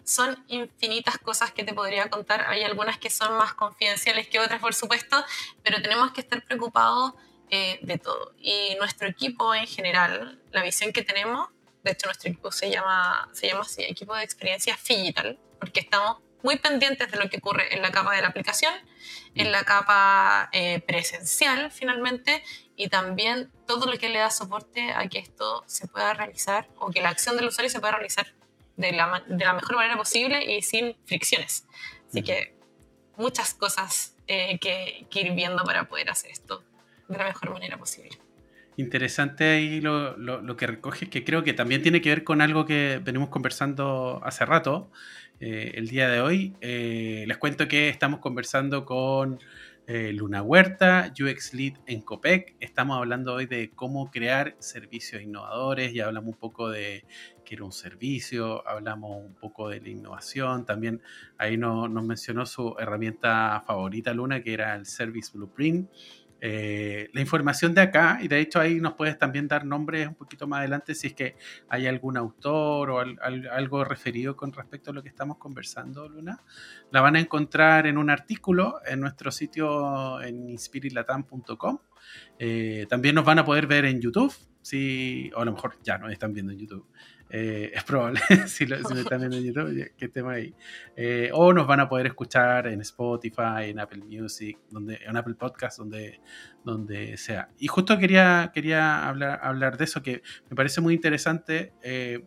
[0.04, 2.46] son infinitas cosas que te podría contar.
[2.48, 5.24] Hay algunas que son más confidenciales que otras, por supuesto,
[5.64, 7.14] pero tenemos que estar preocupados
[7.50, 8.34] eh, de todo.
[8.40, 11.48] Y nuestro equipo en general, la visión que tenemos,
[11.84, 16.18] de hecho nuestro equipo se llama, se llama así, equipo de experiencia digital, porque estamos
[16.44, 18.74] muy pendientes de lo que ocurre en la capa de la aplicación,
[19.34, 22.44] en la capa eh, presencial finalmente,
[22.76, 26.92] y también todo lo que le da soporte a que esto se pueda realizar o
[26.92, 28.28] que la acción del usuario se pueda realizar
[28.76, 31.66] de la, de la mejor manera posible y sin fricciones.
[32.10, 32.56] Así que
[33.16, 36.64] muchas cosas eh, que, que ir viendo para poder hacer esto
[37.08, 38.18] de la mejor manera posible.
[38.78, 42.68] Interesante ahí lo, lo, que recoges, que creo que también tiene que ver con algo
[42.68, 44.92] que venimos conversando hace rato,
[45.40, 46.54] eh, el día de hoy.
[46.62, 49.40] Eh, les cuento que estamos conversando con
[49.88, 52.56] eh, Luna Huerta, UX Lead en Copec.
[52.60, 57.06] Estamos hablando hoy de cómo crear servicios innovadores y hablamos un poco de
[57.46, 60.66] qué era un servicio, hablamos un poco de la innovación.
[60.66, 61.02] También
[61.38, 65.90] ahí nos mencionó su herramienta favorita, Luna, que era el Service Blueprint.
[66.40, 70.16] Eh, la información de acá, y de hecho ahí nos puedes también dar nombres un
[70.16, 71.36] poquito más adelante si es que
[71.68, 76.44] hay algún autor o algo referido con respecto a lo que estamos conversando, Luna,
[76.92, 81.80] la van a encontrar en un artículo en nuestro sitio en inspirilatam.com.
[82.38, 85.98] Eh, también nos van a poder ver en YouTube, si, o a lo mejor ya
[85.98, 86.88] nos están viendo en YouTube.
[87.30, 90.54] Eh, es probable, si, lo, están viendo en YouTube, que estemos ahí.
[90.96, 95.36] Eh, o nos van a poder escuchar en Spotify, en Apple Music, donde, en Apple
[95.36, 96.22] Podcast, donde,
[96.64, 97.50] donde sea.
[97.60, 101.74] Y justo quería, quería hablar, hablar de eso, que me parece muy interesante.
[101.82, 102.24] Eh,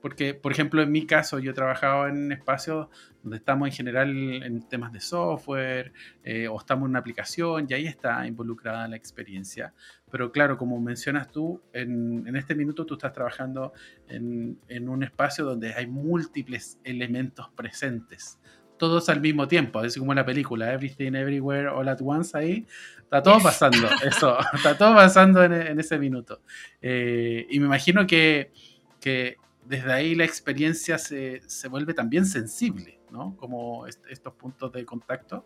[0.00, 2.88] porque, por ejemplo, en mi caso, yo he trabajado en espacios
[3.22, 4.10] donde estamos en general
[4.42, 5.92] en temas de software
[6.24, 9.74] eh, o estamos en una aplicación y ahí está involucrada la experiencia.
[10.10, 13.72] Pero claro, como mencionas tú, en, en este minuto tú estás trabajando
[14.08, 18.38] en, en, un espacio donde hay múltiples elementos presentes,
[18.78, 22.66] todos al mismo tiempo, así como la película, Everything Everywhere All at Once ahí,
[23.02, 26.40] está todo pasando, eso, está todo pasando en, en ese minuto.
[26.80, 28.50] Eh, y me imagino que,
[28.98, 29.36] que
[29.70, 33.36] desde ahí la experiencia se, se vuelve también sensible, ¿no?
[33.36, 35.44] Como estos puntos de contacto.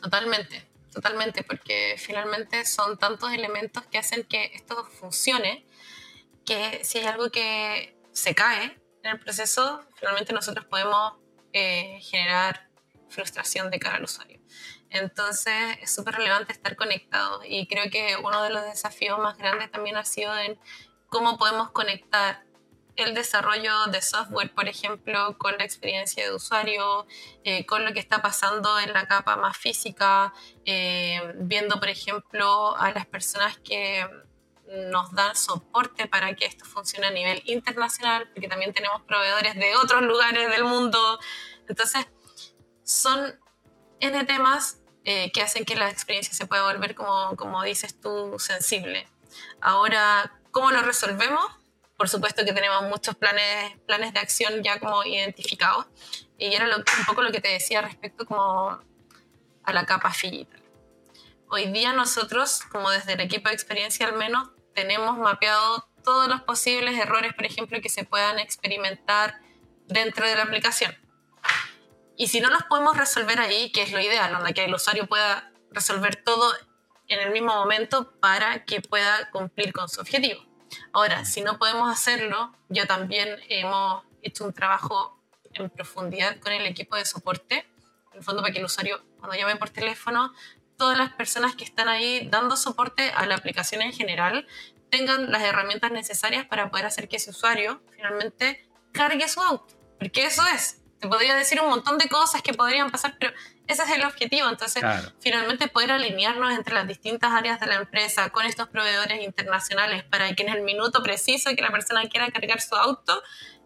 [0.00, 5.66] Totalmente, totalmente, porque finalmente son tantos elementos que hacen que esto funcione,
[6.46, 11.14] que si hay algo que se cae en el proceso, finalmente nosotros podemos
[11.52, 12.68] eh, generar
[13.08, 14.40] frustración de cara al usuario.
[14.90, 19.72] Entonces es súper relevante estar conectados y creo que uno de los desafíos más grandes
[19.72, 20.56] también ha sido en
[21.08, 22.44] cómo podemos conectar
[23.02, 27.06] el desarrollo de software, por ejemplo, con la experiencia de usuario,
[27.44, 30.32] eh, con lo que está pasando en la capa más física,
[30.64, 34.06] eh, viendo, por ejemplo, a las personas que
[34.70, 39.74] nos dan soporte para que esto funcione a nivel internacional, porque también tenemos proveedores de
[39.76, 41.18] otros lugares del mundo.
[41.68, 42.06] Entonces,
[42.84, 43.38] son
[44.00, 48.38] N temas eh, que hacen que la experiencia se pueda volver, como, como dices tú,
[48.38, 49.08] sensible.
[49.60, 51.59] Ahora, ¿cómo lo resolvemos?
[52.00, 55.84] Por supuesto que tenemos muchos planes, planes de acción ya como identificados.
[56.38, 58.80] Y era un poco lo que te decía respecto como
[59.64, 60.62] a la capa digital.
[61.50, 66.40] Hoy día nosotros, como desde el equipo de experiencia al menos, tenemos mapeado todos los
[66.40, 69.38] posibles errores, por ejemplo, que se puedan experimentar
[69.86, 70.96] dentro de la aplicación.
[72.16, 75.06] Y si no los podemos resolver ahí, que es lo ideal, donde que el usuario
[75.06, 76.50] pueda resolver todo
[77.08, 80.49] en el mismo momento para que pueda cumplir con su objetivo.
[80.92, 85.18] Ahora, si no podemos hacerlo, yo también hemos hecho un trabajo
[85.52, 87.66] en profundidad con el equipo de soporte,
[88.12, 90.32] en el fondo para que el usuario, cuando llame por teléfono,
[90.76, 94.46] todas las personas que están ahí dando soporte a la aplicación en general
[94.90, 99.74] tengan las herramientas necesarias para poder hacer que ese usuario finalmente cargue su auto.
[99.98, 100.82] Porque eso es.
[100.98, 103.32] Te podría decir un montón de cosas que podrían pasar, pero
[103.70, 104.48] ese es el objetivo.
[104.48, 104.82] Entonces,
[105.20, 110.32] finalmente poder alinearnos entre las distintas áreas de la empresa con estos proveedores internacionales para
[110.34, 113.22] que en el minuto preciso que la persona quiera cargar su auto,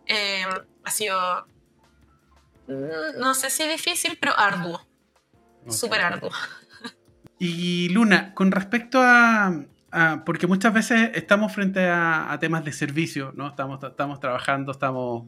[0.07, 0.45] eh,
[0.85, 1.47] ha sido,
[2.67, 4.87] no sé si difícil, pero arduo.
[5.69, 6.31] Súper arduo.
[7.39, 9.65] Y Luna, con respecto a,
[10.27, 13.49] porque muchas veces estamos frente a, temas de servicio, ¿no?
[13.49, 15.25] Estamos, estamos trabajando, estamos...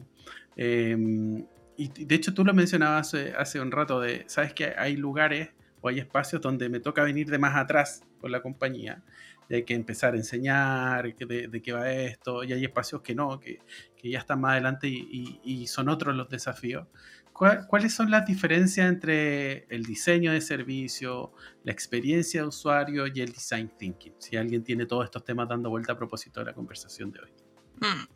[0.55, 1.45] Em,
[1.77, 5.49] y de hecho tú lo mencionabas hace, un rato, de, sabes que hay lugares
[5.81, 9.03] o hay espacios donde me toca venir de más atrás con la compañía
[9.49, 13.39] y hay que empezar a enseñar de, qué va esto, y hay espacios que no,
[13.39, 13.59] que,
[13.95, 16.87] que ya están más adelante y, y, son otros los desafíos.
[17.31, 21.31] ¿Cuáles son las diferencias entre el diseño de servicio,
[21.63, 24.15] la experiencia de usuario y el design thinking?
[24.17, 27.29] Si alguien tiene todos estos temas dando vuelta a propósito de la conversación de hoy.
[27.79, 28.07] Mm.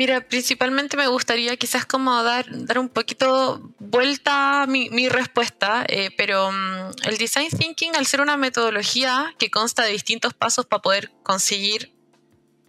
[0.00, 6.08] Mira, principalmente me gustaría quizás como dar, dar un poquito vuelta a mi, respuesta, eh,
[6.16, 10.80] pero mm, el design thinking al ser una metodología que consta de distintos pasos para
[10.80, 11.92] poder conseguir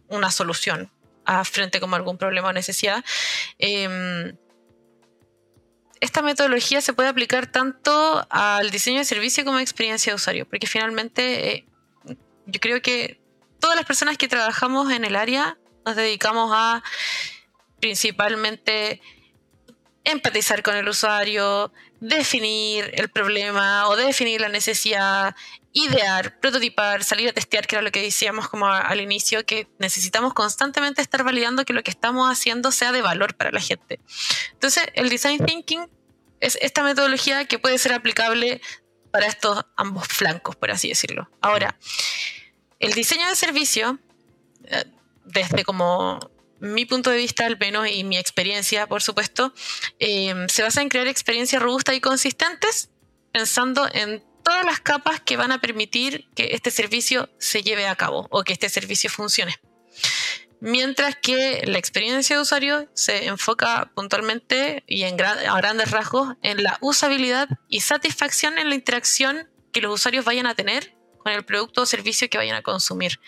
[0.10, 0.92] una solución
[1.46, 3.02] frente como algún problema o necesidad,
[3.60, 4.36] em,
[6.02, 10.46] esta metodología se puede aplicar tanto al diseño de servicio como a experiencia de usuario,
[10.50, 11.66] porque finalmente eh,
[12.46, 13.22] yo creo que
[13.62, 16.84] todas las personas que trabajamos en el área nos dedicamos a
[17.80, 19.02] principalmente
[20.04, 25.36] empatizar con el usuario, definir el problema o definir la necesidad,
[25.74, 30.34] idear, prototipar, salir a testear, que era lo que decíamos como al inicio, que necesitamos
[30.34, 34.00] constantemente estar validando que lo que estamos haciendo sea de valor para la gente.
[34.54, 35.88] Entonces, el design thinking
[36.40, 38.62] es esta metodología que puede ser aplicable
[39.12, 41.30] para estos ambos flancos, por así decirlo.
[41.42, 41.78] Ahora,
[42.80, 44.00] el diseño de servicio,
[44.66, 44.86] eh,
[45.26, 46.20] desde como
[46.60, 49.54] mi punto de vista al menos y mi experiencia, por supuesto,
[50.00, 52.90] eh, se basa en crear experiencias robustas y consistentes,
[53.32, 57.96] pensando en todas las capas que van a permitir que este servicio se lleve a
[57.96, 59.60] cabo o que este servicio funcione.
[60.60, 66.62] Mientras que la experiencia de usuario se enfoca puntualmente y en a grandes rasgos en
[66.62, 71.44] la usabilidad y satisfacción en la interacción que los usuarios vayan a tener con el
[71.44, 73.20] producto o servicio que vayan a consumir.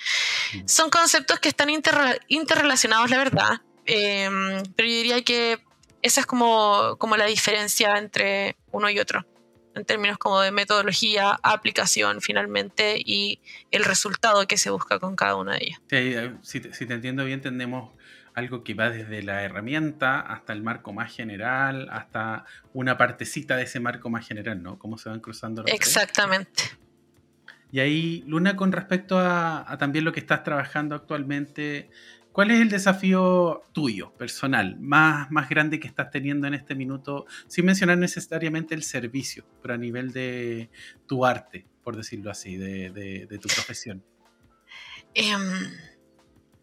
[0.54, 0.68] Mm.
[0.68, 5.60] Son conceptos que están interrelacionados, la verdad, em, pero yo diría que
[6.02, 9.26] esa es como, como la diferencia entre uno y otro
[9.76, 13.40] en términos como de metodología, aplicación finalmente y
[13.72, 15.82] el resultado que se busca con cada una de ellas.
[15.92, 17.92] Eh, si, te, entiendo bien, tenemos
[18.34, 23.64] algo que va desde la herramienta hasta el marco más general, hasta una partecita de
[23.64, 24.80] ese marco más general, ¿no?
[24.80, 26.64] Cómo se van cruzando los Exactamente.
[27.74, 31.90] Y ahí, Luna, con respecto a, también lo que estás trabajando actualmente,
[32.32, 37.26] ¿cuál es el desafío tuyo, personal, más, más grande que estás teniendo en este minuto,
[37.48, 40.70] sin mencionar necesariamente el servicio, pero a nivel de
[41.08, 44.04] tu arte, por decirlo así, de, tu profesión?
[45.16, 45.72] Em,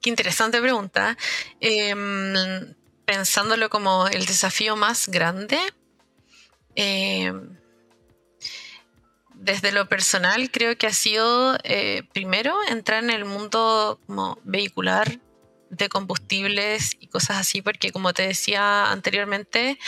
[0.01, 1.17] qué interesante pregunta.
[1.59, 2.73] Em,
[3.05, 5.59] pensándolo como el desafío más grande.
[6.77, 7.33] Eh,
[9.41, 15.19] desde lo personal creo que ha sido eh, primero entrar en el mundo como vehicular
[15.71, 19.79] de combustibles y cosas así, porque como te decía anteriormente,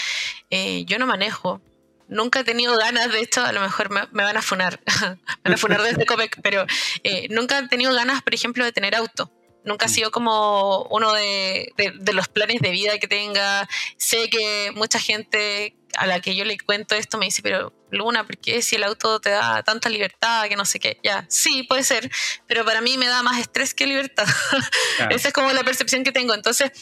[0.51, 1.61] eh, yo no manejo.
[2.09, 5.55] Nunca he tenido ganas, de esto a lo mejor me, van a funar, me van
[5.55, 6.67] a funar desde Copec, pero
[7.05, 9.31] eh, nunca he tenido ganas, por ejemplo, de tener auto.
[9.65, 9.93] Nunca ha mm.
[9.93, 13.69] sido como uno de, de, los planes de vida que tenga.
[13.97, 18.25] Sé que mucha gente a la que yo le cuento esto me dice, pero Luna,
[18.25, 20.99] ¿por qué si el auto te da tanta libertad que no sé qué?
[21.03, 22.11] Ya, sí, puede ser,
[22.47, 24.27] pero para mí me da más estrés que libertad.
[25.11, 26.35] Esa es como la percepción que tengo.
[26.35, 26.73] Entonces,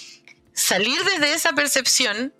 [0.52, 2.34] salir desde esa percepción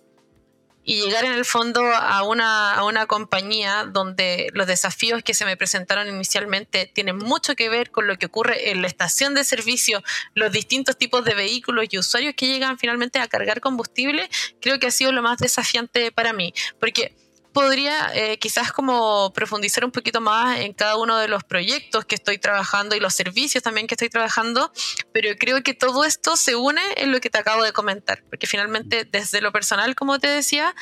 [0.83, 5.45] y llegar en el fondo a una, a una compañía donde los desafíos que se
[5.45, 9.43] me presentaron inicialmente tienen mucho que ver con lo que ocurre en la estación de
[9.43, 10.03] servicio,
[10.33, 14.29] los distintos tipos de vehículos y usuarios que llegan finalmente a cargar combustible,
[14.59, 17.15] creo que ha sido lo más desafiante para mí, porque
[17.53, 22.15] podría eh, quizás como profundizar un poquito más en cada uno de los proyectos que
[22.15, 24.71] estoy trabajando y los servicios también que estoy trabajando,
[25.13, 28.47] pero creo que todo esto se une en lo que te acabo de comentar, porque
[28.47, 30.75] finalmente desde lo personal, como te decía,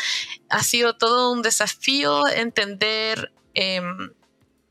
[0.49, 3.31] ha sido todo un desafío entender...
[3.53, 4.11] Em,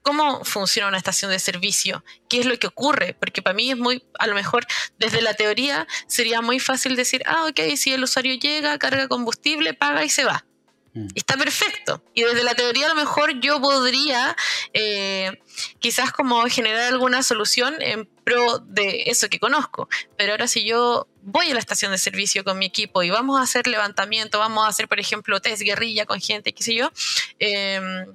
[0.08, 3.76] cómo funciona una estación de servicio, qué es lo que ocurre, porque para mí es
[3.76, 4.66] muy, a lo mejor
[4.98, 9.74] desde la teoría sería muy fácil decir, ah, ok, si el usuario llega, carga combustible,
[9.74, 10.46] paga y se va.
[10.94, 11.08] Mm.
[11.14, 12.02] Está perfecto.
[12.14, 14.36] Y desde la teoría a lo mejor yo podría
[14.72, 15.40] eh,
[15.78, 19.88] quizás como generar alguna solución en pro de eso que conozco.
[20.16, 23.38] Pero ahora si yo voy a la estación de servicio con mi equipo y vamos
[23.38, 26.90] a hacer levantamiento, vamos a hacer por ejemplo test guerrilla con gente, qué sé yo,
[27.38, 28.06] em,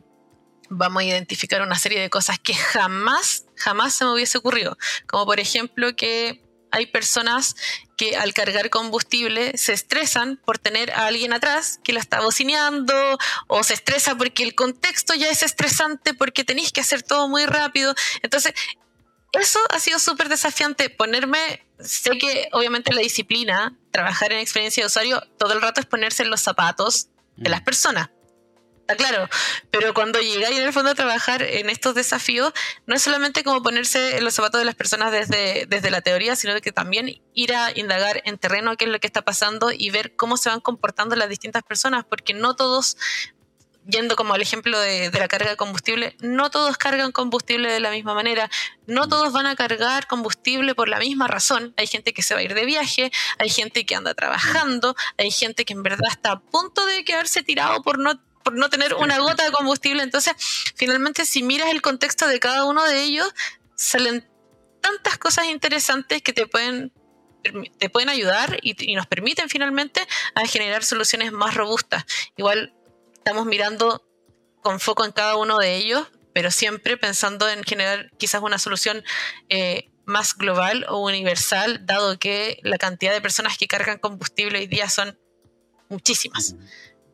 [0.70, 4.78] vamos a identificar una serie de cosas que jamás, jamás se me hubiese ocurrido.
[5.08, 6.42] Como por ejemplo que
[6.74, 7.56] hay personas
[7.98, 12.96] que al cargar combustible se estresan por tener a alguien atrás que la está bocineando
[13.48, 17.46] o se estresa porque el contexto ya es estresante porque tenéis que hacer todo muy
[17.46, 17.94] rápido.
[18.24, 18.54] Entonces,
[19.34, 20.90] eso ha sido súper desafiante.
[20.90, 25.86] Ponerme, sé que obviamente la disciplina, trabajar en experiencia de usuario, todo el rato es
[25.86, 27.66] ponerse en los zapatos de las mm.
[27.66, 28.10] personas.
[28.94, 29.30] Está claro,
[29.72, 32.54] pero cuando llegáis en el fondo a trabajar en estos desafíos,
[32.86, 36.36] no es solamente como ponerse en los zapatos de las personas desde, desde la teoría,
[36.36, 39.90] sino que también ir a indagar en terreno qué es lo que está pasando y
[39.90, 42.98] ver cómo se van comportando las distintas personas, porque no todos
[43.86, 47.92] yendo como al ejemplo de, la carga de combustible, no todos cargan combustible de la
[47.92, 48.50] misma manera,
[48.88, 51.74] no todos van a cargar combustible por la misma razón.
[51.78, 55.32] Hay gente que se va a ir de viaje, hay gente que anda trabajando, hay
[55.32, 58.94] gente que en verdad está a punto de quedarse tirado por no por no tener
[58.96, 60.04] una gota de combustible.
[60.04, 60.34] Entonces,
[60.76, 63.34] finalmente, si miras el contexto de cada uno de ellos,
[63.76, 64.28] salen
[64.82, 66.92] tantas cosas interesantes que te pueden
[67.78, 72.06] te pueden ayudar y, y, nos permiten finalmente a generar soluciones más robustas.
[72.38, 72.74] Igual
[73.16, 74.02] estamos mirando
[74.62, 79.04] con foco en cada uno de ellos, pero siempre pensando en generar quizás una solución
[79.50, 84.68] eh, más global o universal, dado que la cantidad de personas que cargan combustible hoy
[84.68, 85.20] día son
[85.90, 86.56] muchísimas.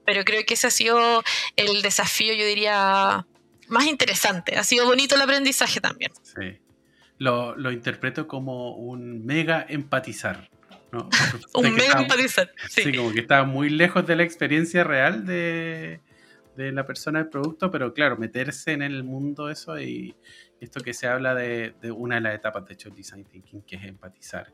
[0.10, 1.22] Pero creo que ese ha sido
[1.55, 3.28] el desafío, yo diría,
[3.68, 4.57] más interesante.
[4.57, 6.12] Ha sido bonito el aprendizaje también.
[6.24, 6.57] Sí.
[7.20, 10.49] Lo, lo interpreto como un mega empatizar.
[11.53, 12.51] un mega empatizar.
[12.70, 12.91] Sí.
[12.91, 16.01] como que está muy lejos de la experiencia real de,
[16.55, 20.16] la persona del producto, pero claro, meterse en el mundo eso y
[20.60, 23.76] esto que se habla de, de, una de las etapas de hecho design thinking, que
[23.76, 24.51] es empatizar,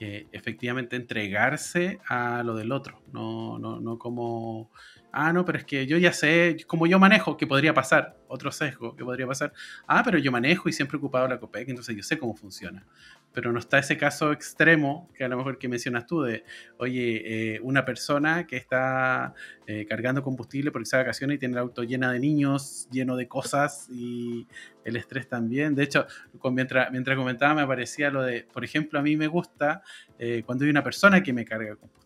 [0.00, 4.70] que efectivamente entregarse a lo del otro, no, no, no como
[5.12, 8.52] Ah, no, pero es que yo ya sé, como yo manejo, que podría pasar, otro
[8.52, 9.52] sesgo que podría pasar.
[9.86, 12.86] Ah, pero yo manejo y siempre he ocupado la COPEC, entonces yo sé cómo funciona.
[13.32, 16.44] Pero no está ese caso extremo que a lo mejor que mencionas tú de,
[16.78, 19.34] oye, eh, una persona que está
[19.66, 23.16] eh, cargando combustible porque está de vacaciones y tiene el auto lleno de niños, lleno
[23.16, 24.46] de cosas y
[24.84, 25.74] el estrés también.
[25.74, 26.06] De hecho,
[26.50, 29.82] mientras, mientras comentaba me aparecía lo de, por ejemplo, a mí me gusta
[30.18, 32.00] eh, cuando hay una persona que me carga combustible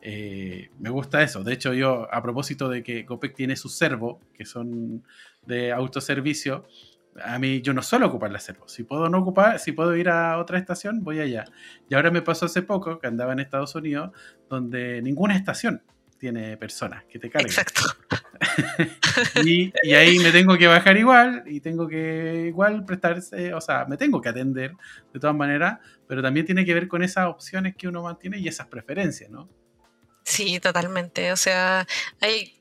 [0.00, 1.42] eh, me gusta eso.
[1.42, 5.04] De hecho, yo, a propósito de que Copec tiene sus servos, que son
[5.46, 6.66] de autoservicio,
[7.24, 8.68] a mí yo no suelo ocupar la servo.
[8.68, 11.44] Si puedo no ocupar, si puedo ir a otra estación, voy allá.
[11.88, 14.10] Y ahora me pasó hace poco que andaba en Estados Unidos,
[14.48, 15.82] donde ninguna estación
[16.18, 17.50] tiene personas que te carguen.
[17.50, 17.82] Exacto.
[19.44, 23.84] y, y, ahí me tengo que bajar igual y tengo que igual prestarse, o sea,
[23.86, 24.72] me tengo que atender
[25.12, 28.48] de todas maneras, pero también tiene que ver con esas opciones que uno mantiene y
[28.48, 29.48] esas preferencias, ¿no?
[30.24, 31.32] Sí, totalmente.
[31.32, 31.86] O sea,
[32.20, 32.57] hay,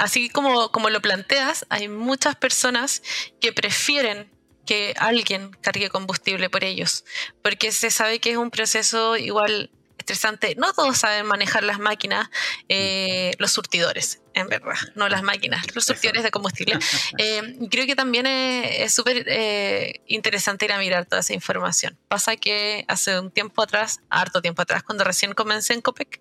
[0.00, 3.02] así como, como lo planteas, hay muchas personas
[3.40, 4.30] que prefieren
[4.66, 7.04] que alguien cargue combustible por ellos,
[7.42, 10.54] porque se sabe que es un proceso igual estresante.
[10.56, 12.30] No todos saben manejar las máquinas,
[12.70, 16.78] eh, los surtidores, en verdad, no las máquinas, los surtidores de combustible.
[17.18, 21.98] Eh, creo que también es súper eh, interesante ir a mirar toda esa información.
[22.08, 26.20] Pasa que hace un tiempo atrás, harto tiempo atrás, cuando recién comencé en COPEC,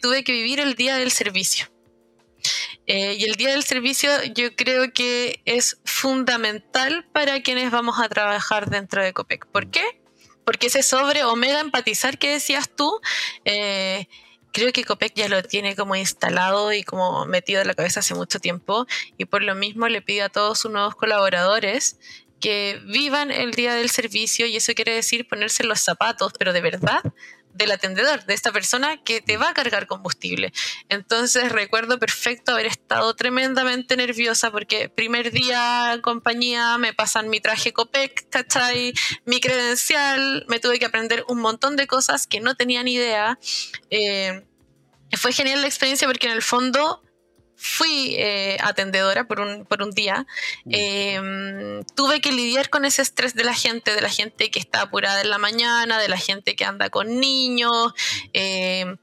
[0.00, 1.66] tuve que vivir el día del servicio.
[2.86, 8.68] Y el día del servicio yo creo que es fundamental para quienes vamos a trabajar
[8.70, 9.46] dentro de COPEC.
[9.46, 9.82] ¿Por qué?
[10.44, 13.00] porque ese sobre omega empatizar que decías tú,
[13.44, 14.06] eh,
[14.52, 18.14] creo que Copec ya lo tiene como instalado y como metido en la cabeza hace
[18.14, 18.86] mucho tiempo
[19.16, 21.98] y por lo mismo le pido a todos sus nuevos colaboradores
[22.40, 26.60] que vivan el día del servicio y eso quiere decir ponerse los zapatos, pero de
[26.60, 27.00] verdad,
[27.54, 30.52] del atendedor, de esta persona que te va a cargar combustible.
[30.88, 37.72] Entonces recuerdo perfecto haber estado tremendamente nerviosa porque primer día compañía me pasan mi traje
[37.72, 38.94] Copec, ¿cachai?
[39.24, 43.38] Mi credencial, me tuve que aprender un montón de cosas que no tenía ni idea.
[43.90, 44.44] Eh,
[45.16, 47.02] fue genial la experiencia porque en el fondo
[47.62, 50.26] fui eh, atendedora por un, por un día,
[50.68, 54.82] em, tuve que lidiar con ese estrés de la gente, de la gente que está
[54.82, 57.92] apurada en la mañana, de la gente que anda con niños,
[58.32, 58.96] em,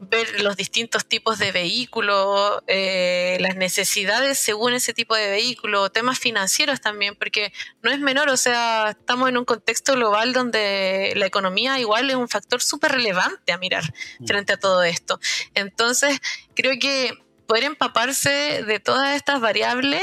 [0.00, 6.18] ver los distintos tipos de vehículos, eh, las necesidades según ese tipo de vehículo, temas
[6.18, 7.52] financieros también, porque
[7.82, 12.16] no es menor, o sea, estamos en un contexto global donde la economía igual es
[12.16, 13.84] un factor súper relevante a mirar
[14.26, 15.20] frente a todo esto.
[15.54, 16.18] Entonces,
[16.54, 20.02] creo que poder empaparse de todas estas variables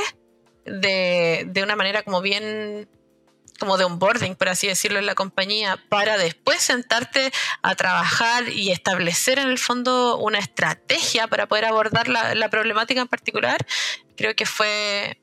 [0.66, 2.90] de, de una manera como bien
[3.60, 7.32] como de onboarding, por así decirlo, en la compañía, para después sentarte
[7.62, 13.00] a trabajar y establecer en el fondo una estrategia para poder abordar la, la problemática
[13.00, 13.66] en particular,
[14.18, 15.22] creo que fue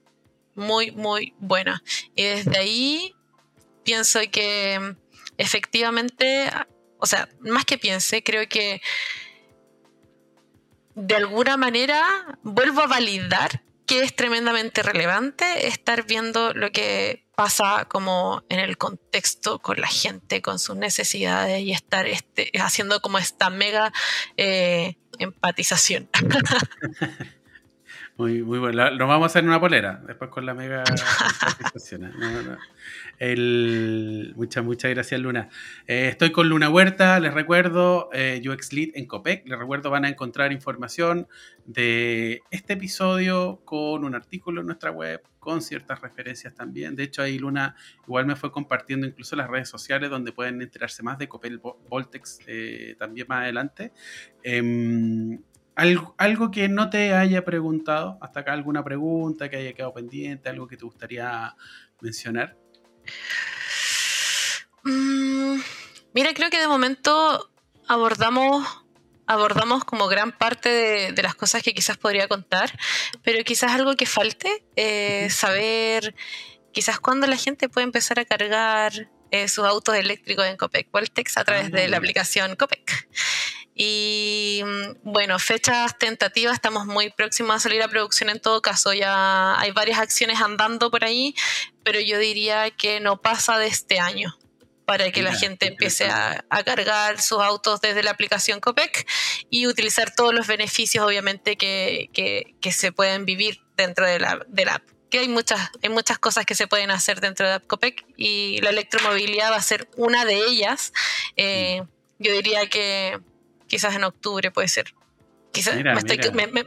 [0.54, 1.82] muy, muy buena.
[2.14, 3.14] Y desde ahí
[3.84, 4.96] pienso que
[5.36, 6.50] efectivamente,
[6.98, 8.80] o sea, más que piense, creo que
[10.94, 12.02] de alguna manera
[12.42, 18.76] vuelvo a validar que es tremendamente relevante estar viendo lo que pasa como en el
[18.78, 23.92] contexto con la gente, con sus necesidades y estar este, haciendo como esta mega
[24.36, 26.08] eh, empatización.
[28.22, 28.88] Muy, muy bueno.
[28.92, 30.84] Nos vamos a hacer una polera después con la mega.
[33.18, 34.32] ¿eh?
[34.36, 35.48] muchas, muchas gracias, Luna.
[35.88, 39.48] Eh, estoy con Luna Huerta, les recuerdo, eh, UX Lead en COPEC.
[39.48, 41.26] Les recuerdo, van a encontrar información
[41.64, 46.94] de este episodio con un artículo en nuestra web, con ciertas referencias también.
[46.94, 47.74] De hecho, ahí Luna
[48.06, 52.38] igual me fue compartiendo incluso las redes sociales donde pueden enterarse más de Copel Voltex
[52.46, 53.90] eh, también más adelante.
[55.74, 60.48] Algo, algo, que no te haya preguntado, hasta acá alguna pregunta que haya quedado pendiente,
[60.48, 61.54] algo que te gustaría
[62.00, 62.56] mencionar.
[64.84, 65.60] Mm,
[66.12, 67.50] mira, creo que de momento
[67.88, 68.84] abordamos,
[69.26, 70.68] abordamos como gran parte
[71.12, 72.78] de, las cosas que quizás podría contar,
[73.22, 76.14] pero quizás algo que falte, eh, saber
[76.72, 78.92] quizás cuándo la gente puede empezar a cargar
[79.30, 81.98] eh, sus autos eléctricos en Copec Voltex a través de la ah.
[81.98, 83.08] aplicación Copec.
[83.74, 88.92] Y mm, bueno, fechas tentativas, estamos muy próximos a salir a producción en todo caso,
[88.92, 91.34] ya hay varias acciones andando por ahí,
[91.82, 94.36] pero yo diría que no pasa de este año
[94.84, 99.06] para que la gente empiece a, cargar sus autos desde la aplicación Copec
[99.48, 104.82] y utilizar todos los beneficios obviamente que, se pueden vivir dentro de la, de app.
[105.10, 108.70] Que hay muchas, hay muchas cosas que se pueden hacer dentro de Copec y la
[108.70, 110.92] electromovilidad va a ser una de ellas.
[111.36, 111.82] Eh,
[112.18, 113.18] yo diría que
[113.72, 114.92] quizás en octubre puede ser.
[115.50, 115.92] Quizás me,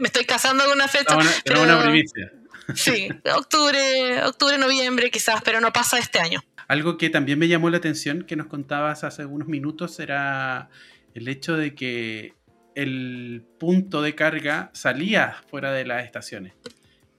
[0.06, 1.16] Estoy, casando con una fecha.
[1.44, 2.32] pero, una primicia.
[2.74, 6.44] Sí, octubre, octubre, noviembre quizás, pero no pasa este año.
[6.68, 10.70] Algo que también me llamó la atención que nos contabas hace unos minutos era
[11.14, 12.34] el hecho de que
[12.74, 16.54] el punto de carga salía fuera de las estaciones.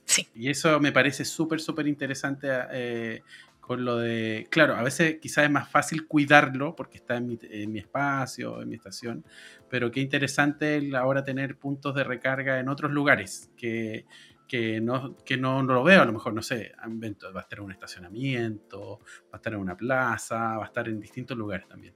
[0.04, 0.26] Sí.
[0.34, 3.22] Y eso me parece súper, súper interesante eh,
[3.66, 7.78] con lo de, claro, a veces quizás es más fácil cuidarlo porque está en mi,
[7.80, 9.24] espacio, en mi estación,
[9.68, 14.06] pero qué interesante ahora tener puntos de recarga en otros lugares que,
[14.46, 17.64] que, no, que no, lo veo, a lo mejor, no sé, va a estar en
[17.64, 21.92] un estacionamiento, va a estar en una plaza, va a estar en distintos lugares también.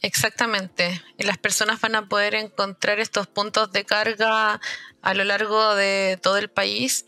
[0.00, 1.00] Exactamente.
[1.16, 4.60] Y las personas van a poder encontrar estos puntos de carga
[5.00, 7.06] a lo largo de todo el país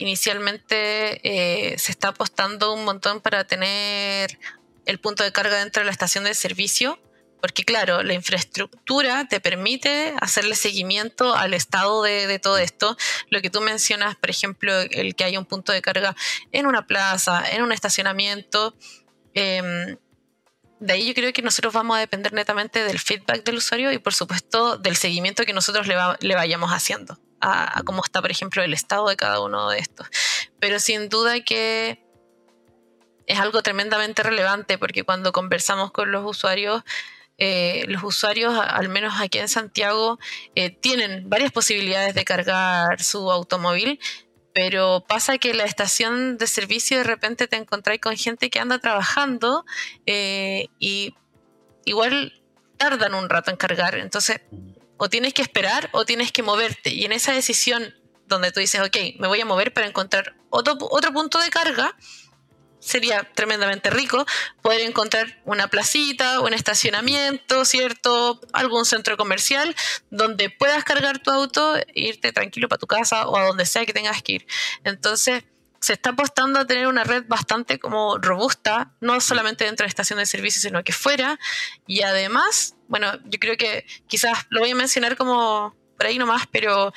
[0.00, 4.38] inicialmente eh, se está apostando un montón para tener
[4.86, 6.98] el punto de carga dentro de la estación de servicio,
[7.40, 12.96] porque claro, la infraestructura te permite hacerle seguimiento al estado de, todo esto.
[13.28, 16.16] Lo que tú mencionas, por ejemplo, el que haya un punto de carga
[16.50, 18.74] en una plaza, en un estacionamiento.
[19.34, 19.96] Em,
[20.80, 23.98] de ahí yo creo que nosotros vamos a depender netamente del feedback del usuario y
[23.98, 28.72] por supuesto del seguimiento que nosotros le vayamos haciendo a, cómo está, por ejemplo, el
[28.72, 30.08] estado de cada uno de estos.
[30.58, 32.04] Pero sin duda que
[33.26, 36.82] es algo tremendamente relevante porque cuando conversamos con los usuarios,
[37.38, 40.18] eh, los usuarios, al menos aquí en Santiago,
[40.54, 43.98] eh, tienen varias posibilidades de cargar su automóvil,
[44.52, 48.78] pero pasa que la estación de servicio de repente te encontráis con gente que anda
[48.78, 49.64] trabajando
[50.06, 51.14] eh, y
[51.84, 52.34] igual
[52.76, 53.94] tardan un rato en cargar.
[53.96, 54.40] Entonces,
[55.00, 56.90] o tienes que esperar o tienes que moverte.
[56.90, 57.94] Y en esa decisión
[58.26, 61.96] donde tú dices, ok, me voy a mover para encontrar otro, otro punto de carga,
[62.80, 64.26] sería tremendamente rico
[64.60, 68.40] poder encontrar una placita, un estacionamiento, ¿cierto?
[68.52, 69.74] Algún centro comercial
[70.10, 73.86] donde puedas cargar tu auto e irte tranquilo para tu casa o a donde sea
[73.86, 74.46] que tengas que ir.
[74.84, 75.44] Entonces,
[75.80, 79.90] se está apostando a tener una red bastante como robusta, no solamente dentro de la
[79.90, 81.38] estación de servicio, sino que fuera.
[81.86, 86.46] Y además, bueno, yo creo que quizás lo voy a mencionar como por ahí nomás,
[86.50, 86.92] pero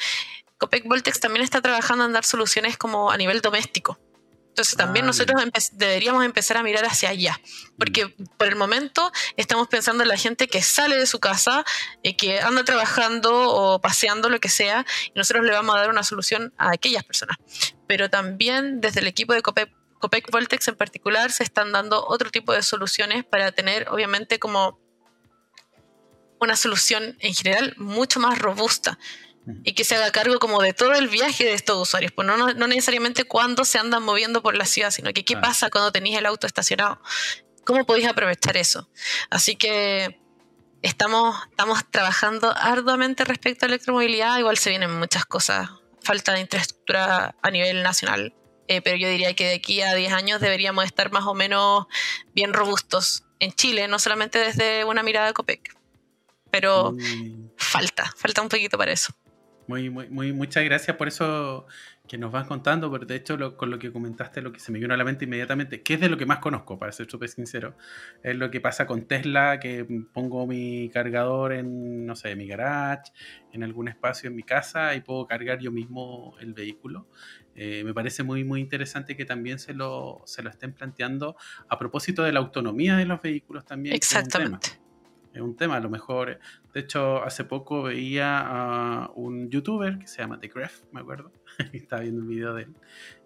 [0.57, 3.99] Copec Voltex también está trabajando en dar soluciones como a nivel doméstico.
[4.53, 7.41] Entonces también ah, nosotros deberíamos empezar a mirar hacia allá,
[7.75, 8.25] porque mm.
[8.37, 11.65] por el momento estamos pensando en la gente que sale de su casa,
[12.03, 15.79] y eh, que anda trabajando o paseando, lo que sea, y nosotros le vamos a
[15.79, 17.37] dar una solución a aquellas personas.
[17.93, 19.69] Pero también desde el equipo de Copec,
[19.99, 24.79] Copec Voltex en particular se están dando otro tipo de soluciones para tener obviamente como
[26.39, 28.97] una solución en general mucho más robusta
[29.63, 32.35] y que se haga cargo como de todo el viaje de estos usuarios, pues no,
[32.35, 36.17] no, necesariamente cuando se andan moviendo por la ciudad, sino que qué pasa cuando tenéis
[36.17, 36.99] el auto estacionado,
[37.63, 38.89] cómo podéis aprovechar eso.
[39.29, 40.19] Así que
[40.81, 45.69] estamos, estamos trabajando arduamente respecto a electromovilidad, igual se vienen muchas cosas,
[46.03, 48.33] falta de infraestructura a nivel nacional
[48.67, 51.85] eh, pero yo diría que de aquí a 10 años deberíamos estar más o menos
[52.33, 55.75] bien robustos en Chile, no solamente desde una mirada de COPEC,
[56.49, 56.95] pero
[57.57, 59.13] falta, falta un poquito para eso.
[59.67, 61.65] Muy, muy, muy, muchas gracias por eso
[62.07, 64.79] que nos vas contando, pero de hecho con lo que comentaste, lo que se me
[64.79, 67.29] vino a la mente inmediatamente, que es de lo que más conozco, para ser súper
[67.29, 67.77] sincero,
[68.21, 73.13] es lo que pasa con Tesla, que pongo mi cargador en, no sé, mi garage,
[73.53, 77.07] en algún espacio en mi casa y puedo cargar yo mismo el vehículo.
[77.55, 81.37] Eh, me parece muy, muy interesante que también se lo, se lo estén planteando
[81.69, 83.95] a propósito de la autonomía de los vehículos también.
[83.95, 84.82] Exactamente
[85.33, 85.77] es un tema.
[85.77, 86.39] A lo mejor,
[86.73, 91.31] de hecho, hace poco veía a un youtuber que se llama The Gref, me acuerdo.
[91.73, 92.75] estaba viendo un video de él.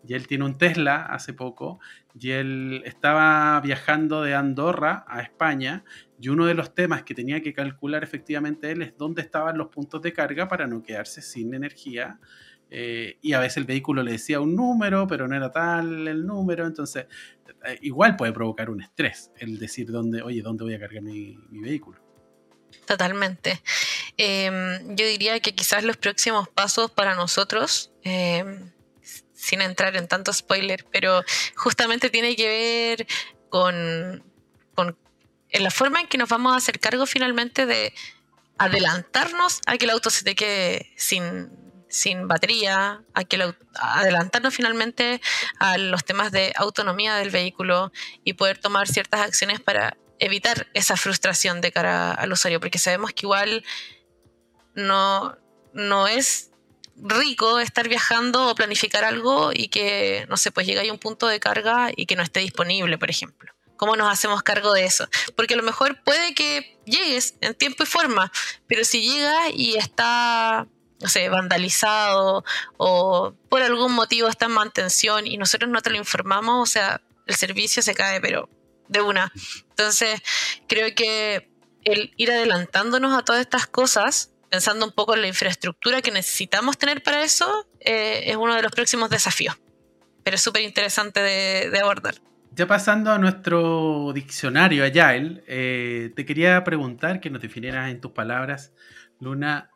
[0.07, 1.79] Y él tiene un Tesla hace poco.
[2.19, 5.83] Y él estaba viajando de Andorra a España.
[6.19, 9.67] Y uno de los temas que tenía que calcular efectivamente él es dónde estaban los
[9.67, 12.19] puntos de carga para no quedarse sin energía.
[12.69, 16.25] Eh, y a veces el vehículo le decía un número, pero no era tal el
[16.25, 16.65] número.
[16.65, 17.05] Entonces,
[17.65, 21.37] eh, igual puede provocar un estrés el decir dónde, oye, dónde voy a cargar mi,
[21.49, 21.99] vehículo.
[22.85, 23.61] Totalmente.
[24.17, 28.71] Em, yo diría que quizás los próximos pasos para nosotros, em,
[29.33, 31.23] sin entrar en tanto spoiler, pero
[31.55, 33.07] justamente tiene que ver
[33.49, 34.23] con,
[34.75, 34.97] con
[35.51, 37.93] la forma en que nos vamos a hacer cargo finalmente de
[38.57, 45.21] adelantarnos a que el auto se te quede sin, sin batería, hay que adelantarnos finalmente
[45.59, 47.91] a los temas de autonomía del vehículo
[48.23, 53.11] y poder tomar ciertas acciones para evitar esa frustración de cara al usuario, porque sabemos
[53.13, 53.63] que igual
[54.73, 55.37] no,
[55.73, 56.51] no es
[56.97, 61.27] rico estar viajando o planificar algo y que, no sé, pues llega a un punto
[61.27, 63.53] de carga y que no esté disponible, por ejemplo.
[63.77, 65.07] ¿Cómo nos hacemos cargo de eso?
[65.35, 68.31] Porque a lo mejor puede que llegues en tiempo y forma,
[68.65, 70.67] pero si llega y está
[70.99, 72.43] no sé, vandalizado
[72.77, 77.01] o por algún motivo está en mantención y nosotros no te lo informamos, o sea,
[77.25, 78.49] el servicio se cae, pero
[78.87, 79.31] de una.
[79.69, 80.21] Entonces,
[80.67, 81.49] creo que
[81.83, 86.77] el ir adelantándonos a todas estas cosas, pensando un poco en la infraestructura que necesitamos
[86.77, 89.57] tener para eso, eh, es uno de los próximos desafíos.
[90.23, 92.15] Pero es súper interesante de, abordar.
[92.51, 98.11] Ya pasando a nuestro diccionario Agile, eh, te quería preguntar que nos definieras en tus
[98.11, 98.73] palabras,
[99.19, 99.69] Luna,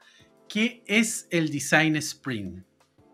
[0.52, 2.66] ¿Qué es el Design Sprint?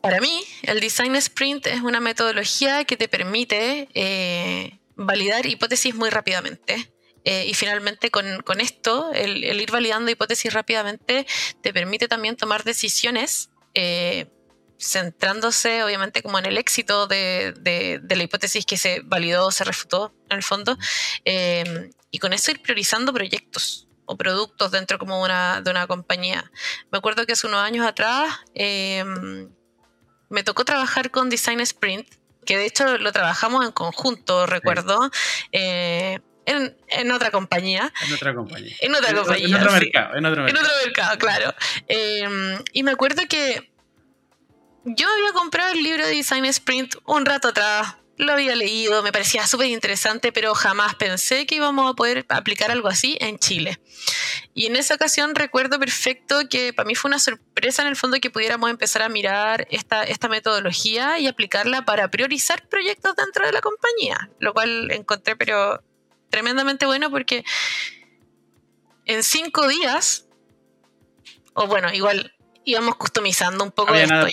[0.01, 6.09] Para mí, el Design Sprint es una metodología que te permite eh, validar hipótesis muy
[6.09, 6.91] rápidamente.
[7.25, 8.25] Eh, y finalmente con,
[8.59, 11.27] esto, el, ir validando hipótesis rápidamente
[11.61, 14.27] te permite también tomar decisiones eh,
[14.79, 20.15] centrándose obviamente como en el éxito de, la hipótesis que se validó o se refutó
[20.29, 20.75] en el fondo.
[22.09, 26.51] y con eso ir priorizando proyectos o productos dentro como una, de una compañía.
[26.91, 29.49] Me acuerdo que hace unos años atrás em,
[30.29, 32.07] me tocó trabajar con Design Sprint,
[32.45, 35.11] que de hecho lo trabajamos en conjunto, recuerdo.
[35.51, 37.91] Eh, en, otra compañía.
[38.07, 38.75] En otra compañía.
[38.79, 39.47] En otra compañía.
[39.47, 40.59] En otro, mercado, en otro mercado.
[40.59, 41.53] En otro mercado, claro.
[41.87, 43.69] Em, y me acuerdo que
[44.85, 49.11] yo había comprado el libro de Design Sprint un rato atrás, lo había leído, me
[49.11, 53.79] parecía súper interesante, pero jamás pensé que íbamos a poder aplicar algo así en Chile.
[54.55, 58.19] Y en esa ocasión recuerdo perfecto que para mí fue una sorpresa en el fondo
[58.19, 63.51] que pudiéramos empezar a mirar esta, esta metodología y aplicarla para priorizar proyectos dentro de
[63.51, 65.83] la compañía, lo cual encontré pero
[66.29, 67.45] tremendamente bueno porque
[69.05, 70.27] en cinco días,
[71.53, 72.36] o bueno, igual
[72.67, 74.27] íbamos customizando un poco esto.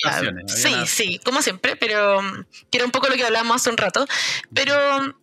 [0.48, 3.76] sí, sí, como siempre, pero mm, que era un poco lo que hablábamos hace un
[3.76, 4.06] rato.
[4.52, 5.14] Pero mm,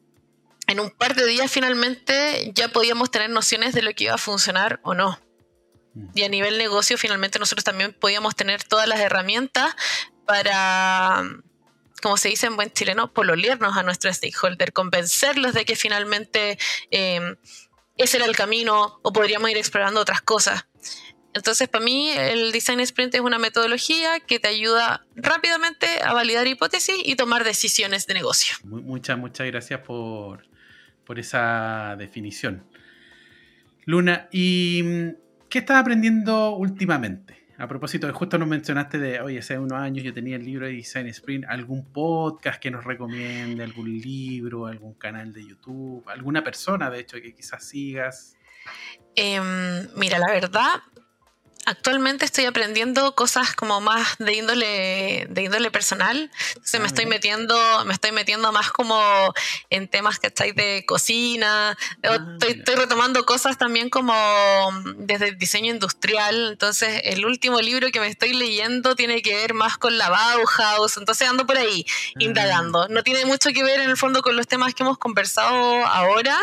[0.68, 4.18] en un par de días finalmente ya podíamos tener nociones de lo que iba a
[4.18, 5.20] funcionar o no.
[5.94, 6.06] Mm.
[6.16, 9.76] Y a nivel negocio finalmente nosotros también podíamos tener todas las herramientas
[10.26, 11.22] para,
[12.02, 16.58] como se dice en buen chileno, pololearnos a nuestro stakeholder, convencerlos de que finalmente
[16.92, 17.36] eh,
[17.98, 20.66] ese era el camino o podríamos ir explorando otras cosas.
[21.34, 26.46] Entonces, para mí, el design sprint es una metodología que te ayuda rápidamente a validar
[26.48, 28.56] hipótesis y tomar decisiones de negocio.
[28.64, 30.46] Muchas, muchas gracias por,
[31.16, 32.64] esa definición.
[33.84, 35.10] Luna, ¿y mm,
[35.50, 37.42] qué estás aprendiendo últimamente?
[37.58, 40.66] A propósito de justo nos mencionaste de, oye, hace unos años yo tenía el libro
[40.66, 46.44] de Design Sprint, ¿algún podcast que nos recomiende, algún libro, algún canal de YouTube, alguna
[46.44, 48.38] persona de hecho que quizás sigas?
[49.16, 50.82] Em, mira, la verdad,
[51.66, 56.32] actualmente estoy aprendiendo cosas como más de índole, de índole personal.
[56.50, 59.34] Entonces me ah, estoy metiendo, me estoy metiendo más como
[59.70, 61.78] en temas, que estáis De cocina.
[62.04, 64.14] Ah, estoy, retomando cosas también como
[64.98, 66.50] desde el diseño industrial.
[66.52, 70.98] Entonces, el último libro que me estoy leyendo tiene que ver más con la Bauhaus.
[70.98, 72.20] Entonces ando por ahí, ah.
[72.20, 72.88] indagando.
[72.90, 76.38] No tiene mucho que ver en el fondo con los temas que hemos conversado ahora.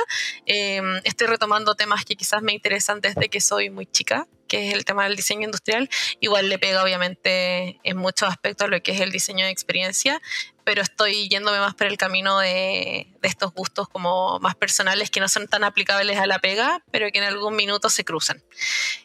[0.46, 4.74] Em, estoy retomando temas que quizás me interesan desde que soy muy chica que es
[4.74, 5.88] el tema del diseño industrial,
[6.20, 10.20] igual le pega obviamente en muchos aspectos a lo que es el diseño de experiencia,
[10.64, 15.28] pero estoy yéndome más por el camino de, estos gustos como más personales que no
[15.28, 18.42] son tan aplicables a la pega, pero que en algún minuto se cruzan.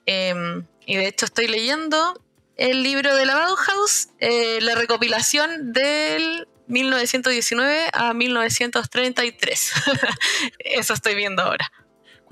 [0.05, 2.21] Em, y de hecho estoy leyendo
[2.57, 9.73] el libro de la Bauhaus, eh, la recopilación del 1919 a 1933.
[10.59, 11.71] Eso estoy viendo ahora.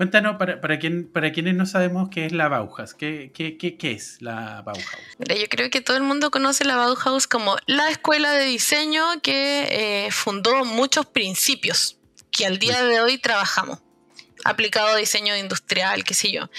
[0.02, 0.80] Cuéntanos, para, para,
[1.12, 4.84] para quienes no sabemos qué es la Bauhaus, ¿qué, qué, qué, es la Bauhaus?
[5.20, 10.06] yo creo que todo el mundo conoce la Bauhaus como la escuela de diseño que
[10.06, 12.00] eh, fundó muchos principios
[12.32, 13.78] que al día de hoy trabajamos,
[14.44, 16.50] aplicado a diseño industrial, qué sé yo.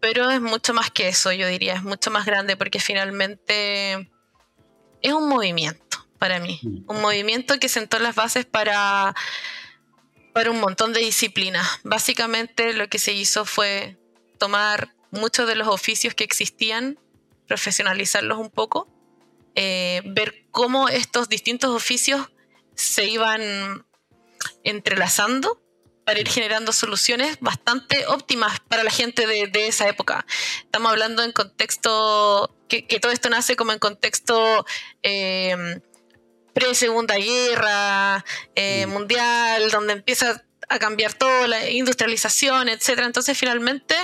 [0.00, 4.10] Pero es mucho más que eso, yo diría, es mucho más grande porque finalmente
[5.02, 6.84] es un movimiento para mí, mm.
[6.90, 9.14] un movimiento que sentó las bases para
[10.32, 11.66] para un montón de disciplinas.
[11.82, 13.96] Básicamente lo que se hizo fue
[14.38, 16.98] tomar muchos de los oficios que existían,
[17.46, 18.88] profesionalizarlos un poco,
[19.54, 22.28] eh, ver cómo estos distintos oficios
[22.74, 23.84] se iban
[24.64, 25.60] entrelazando
[26.04, 30.24] para ir generando soluciones bastante óptimas para la gente de, esa época.
[30.64, 34.64] Estamos hablando en contexto, que, todo esto nace como en contexto
[35.02, 35.80] eh,
[36.52, 38.24] pre-segunda guerra
[38.54, 38.90] eh, mm.
[38.90, 43.00] mundial, donde empieza a cambiar todo, la industrialización, etc.
[43.04, 43.94] Entonces, finalmente,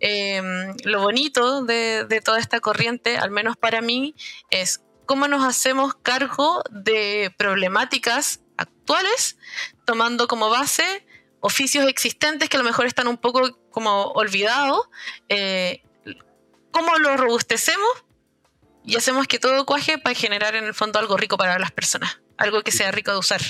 [0.00, 4.14] em, lo bonito de, de, toda esta corriente, al menos para mí,
[4.50, 9.36] es cómo nos hacemos cargo de problemáticas actuales,
[9.84, 11.04] tomando como base
[11.40, 14.88] oficios existentes que a lo mejor están un poco como olvidados,
[15.28, 15.82] eh,
[16.70, 18.04] cómo los robustecemos
[18.84, 22.20] y hacemos que todo cuaje para generar en el fondo algo rico para las personas,
[22.36, 23.40] algo que sea rico de usar.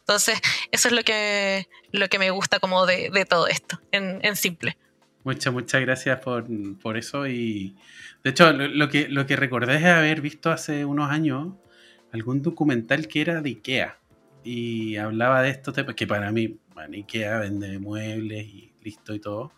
[0.00, 0.40] Entonces,
[0.72, 4.78] eso es lo que, lo que me gusta como de, todo esto, en, simple.
[5.24, 7.26] Muchas, muchas gracias por, eso.
[7.26, 7.76] Y
[8.24, 11.48] de hecho, lo, que, lo que recordé es haber visto hace unos años
[12.12, 13.98] algún documental que era de IKEA
[14.44, 19.52] y hablaba de temas que para mí, IKEA vende muebles y listo y todo,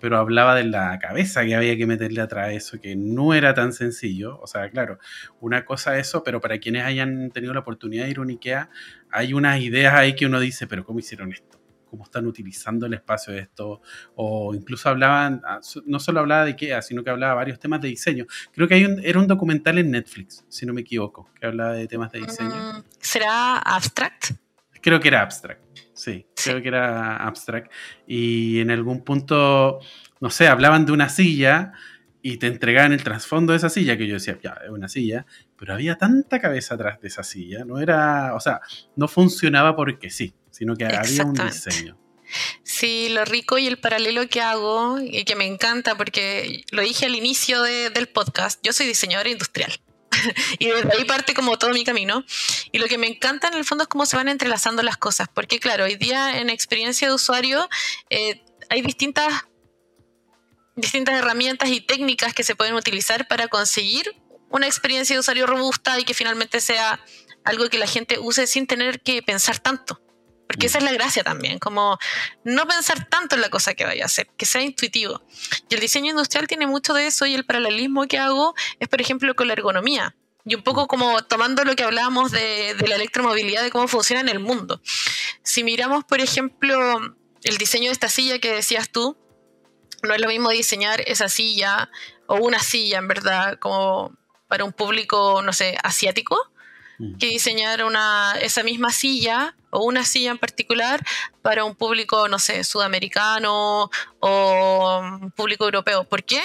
[0.00, 3.72] pero hablaba de la cabeza que había que meterle atrás eso, que no era tan
[3.72, 4.38] sencillo.
[4.40, 4.98] O sea, claro,
[5.40, 8.70] una cosa eso, pero para quienes hayan tenido la oportunidad de ir a un IKEA,
[9.10, 11.58] hay unas ideas ahí que uno dice, pero ¿cómo hicieron esto?
[11.88, 13.80] ¿Cómo están utilizando el espacio de esto?
[14.16, 17.80] O incluso hablaban, ah, no solo hablaba de IKEA, sino que hablaba de varios temas
[17.80, 18.26] de diseño.
[18.52, 21.72] Creo que hay un, era un documental en Netflix, si no me equivoco, que hablaba
[21.72, 22.54] de temas de diseño.
[22.54, 24.43] Mm, ¿Será Abstract?
[24.84, 25.62] Creo que era Abstract.
[25.94, 27.72] Sí, creo que era abstract.
[28.06, 29.78] Y en algún punto,
[30.20, 31.72] no sé, hablaban de una silla
[32.20, 35.24] y te entregaban el trasfondo de esa silla, que yo decía, ya, es una silla,
[35.56, 38.60] pero había tanta cabeza atrás de esa silla, no era, o sea,
[38.94, 41.96] no funcionaba porque sí, sino que había un diseño.
[42.62, 47.06] Sí, lo rico y el paralelo que hago, y que me encanta, porque lo dije
[47.06, 49.72] al inicio del podcast, yo soy diseñadora industrial.
[50.58, 52.24] y desde ahí parte como todo mi camino.
[52.72, 55.28] Y lo que me encanta en el fondo es cómo se van entrelazando las cosas,
[55.32, 57.68] porque claro, hoy día en experiencia de usuario
[58.10, 59.44] eh, hay distintas,
[60.76, 64.16] distintas herramientas y técnicas que se pueden utilizar para conseguir
[64.50, 67.00] una experiencia de usuario robusta y que finalmente sea
[67.44, 70.00] algo que la gente use sin tener que pensar tanto.
[70.46, 71.98] Porque esa es la gracia también, como
[72.44, 75.22] no pensar tanto en la cosa que vaya a hacer, que sea intuitivo.
[75.68, 79.00] Y el diseño industrial tiene mucho de eso y el paralelismo que hago es, por
[79.00, 80.14] ejemplo, con la ergonomía.
[80.44, 84.28] Y un poco como tomando lo que hablábamos de, la electromovilidad, de cómo funciona en
[84.28, 84.80] el mundo.
[85.42, 87.00] Si miramos, por ejemplo,
[87.42, 89.16] el diseño de esta silla que decías tú,
[90.02, 91.90] no es lo mismo diseñar esa silla
[92.26, 94.14] o una silla, en verdad, como
[94.48, 96.38] para un público, no sé, asiático,
[96.98, 97.16] mm.
[97.16, 101.04] que diseñar una, esa misma silla o una silla en particular
[101.42, 106.04] para un público, no sé, sudamericano o un público europeo.
[106.04, 106.40] ¿Por qué?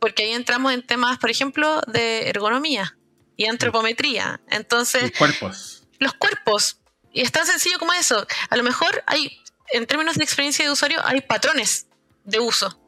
[0.00, 2.96] Porque ahí entramos en temas, por ejemplo, de ergonomía
[3.36, 4.40] y antropometría.
[4.48, 5.02] Entonces...
[5.02, 5.82] Los cuerpos.
[5.98, 6.78] Los cuerpos.
[7.12, 8.26] Y es tan sencillo como eso.
[8.48, 9.42] A lo mejor hay,
[9.72, 11.88] en términos de experiencia de usuario, hay patrones
[12.24, 12.78] de uso.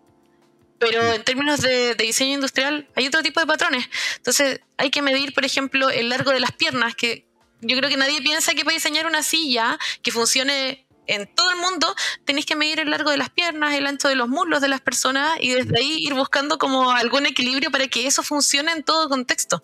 [0.78, 3.86] Pero en términos de, de, diseño industrial hay otro tipo de patrones.
[4.16, 7.26] Entonces hay que medir, por ejemplo, el largo de las piernas, que
[7.66, 11.56] yo creo que nadie piensa que para diseñar una silla que funcione en todo el
[11.56, 11.94] mundo
[12.24, 14.80] tenéis que medir el largo de las piernas, el ancho de los muslos de las
[14.80, 19.08] personas y desde ahí ir buscando como algún equilibrio para que eso funcione en todo
[19.08, 19.62] contexto.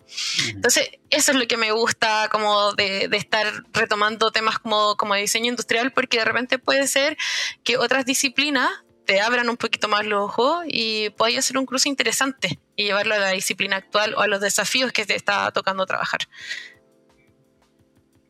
[0.49, 5.49] Entonces, eso es lo que me gusta como de, estar retomando temas como, como diseño
[5.49, 7.17] industrial, porque de repente puede ser
[7.63, 8.69] que otras disciplinas
[9.05, 13.15] te abran un poquito más los ojos y podáis hacer un cruce interesante y llevarlo
[13.15, 16.21] a la disciplina actual o a los desafíos que te está tocando trabajar.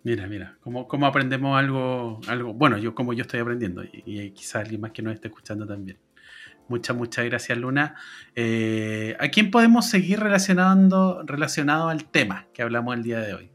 [0.04, 4.32] Mira, mira, cómo, cómo aprendemos algo, algo, bueno, yo como yo estoy aprendiendo y, y
[4.32, 6.00] quizás alguien más que nos esté escuchando también.
[6.72, 7.96] Muchas, muchas gracias, Luna.
[8.34, 13.52] Eh, ¿A quién podemos seguir relacionando, relacionado al tema que hablamos el día de hoy?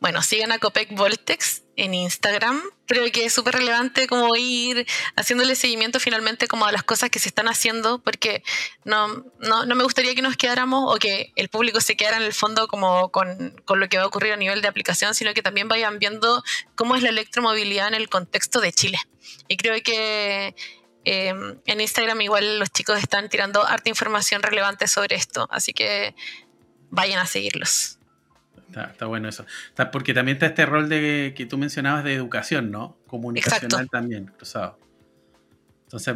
[0.00, 2.60] Bueno, sigan a Copec Voltex en Instagram.
[2.86, 7.18] Creo que es súper relevante como ir haciéndole seguimiento finalmente como a las cosas que
[7.18, 8.42] se están haciendo, porque
[8.84, 12.24] no, no, no me gustaría que nos quedáramos o que el público se quedara en
[12.24, 15.32] el fondo como con, con, lo que va a ocurrir a nivel de aplicación, sino
[15.32, 16.42] que también vayan viendo
[16.74, 18.98] cómo es la electromovilidad en el contexto de Chile.
[19.48, 20.54] Y creo que
[21.06, 26.14] eh, en Instagram igual los chicos están tirando harta información relevante sobre esto, así que
[26.90, 27.99] vayan a seguirlos.
[28.72, 29.44] Está, bueno eso.
[29.92, 32.96] porque también está este rol de que tú mencionabas de educación, ¿no?
[33.06, 34.78] Comunicacional también, cruzado.
[35.84, 36.14] Entonces,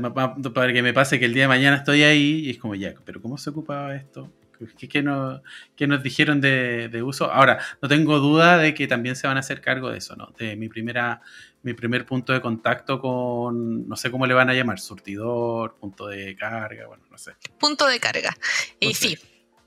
[0.55, 2.95] para que me pase que el día de mañana estoy ahí y es como, ya,
[3.05, 4.31] pero ¿cómo se ocupaba esto?
[4.79, 5.41] ¿Qué, nos,
[5.81, 7.31] nos dijeron de, de, uso?
[7.33, 10.33] Ahora, no tengo duda de que también se van a hacer cargo de eso, ¿no?
[10.39, 11.21] De mi, primera,
[11.63, 16.07] mi primer punto de contacto con, no sé cómo le van a llamar, surtidor, punto
[16.07, 17.33] de carga, bueno, no sé.
[17.59, 18.33] Punto de carga.
[18.79, 19.19] Y sí,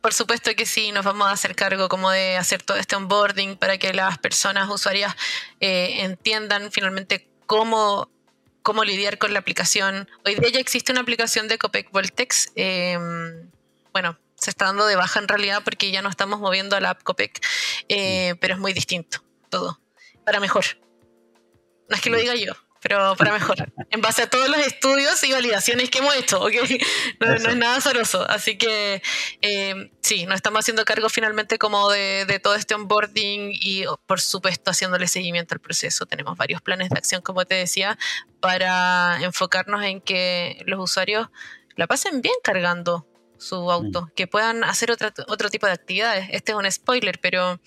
[0.01, 3.57] por supuesto que sí, nos vamos a hacer cargo como de hacer todo este onboarding
[3.57, 5.15] para que las personas usuarias
[5.59, 8.09] eh, entiendan finalmente cómo,
[8.61, 10.09] cómo lidiar con la aplicación.
[10.25, 12.51] Hoy día ya existe una aplicación de Copec Voltex.
[12.55, 13.49] Em,
[13.91, 16.91] bueno, se está dando de baja en realidad porque ya no estamos moviendo a la
[16.91, 17.43] app Copec,
[17.89, 19.79] eh, pero es muy distinto todo,
[20.25, 20.65] para mejor.
[21.89, 22.53] No es que lo diga yo,
[22.87, 27.33] pero para mejorar, en base a todos los estudios y validaciones que hemos hecho, no,
[27.33, 28.25] es nada azaroso.
[28.29, 29.01] Así que
[29.41, 34.21] eh, sí, nos estamos haciendo cargo finalmente como de, de, todo este onboarding y por
[34.21, 36.05] supuesto haciéndole seguimiento al proceso.
[36.05, 37.97] Tenemos varios planes de acción, como te decía,
[38.39, 41.27] para enfocarnos en que los usuarios
[41.75, 43.05] la pasen bien cargando
[43.37, 44.11] su auto, mm.
[44.15, 46.29] que puedan hacer otra, otro tipo de actividades.
[46.31, 47.59] Este es un spoiler, pero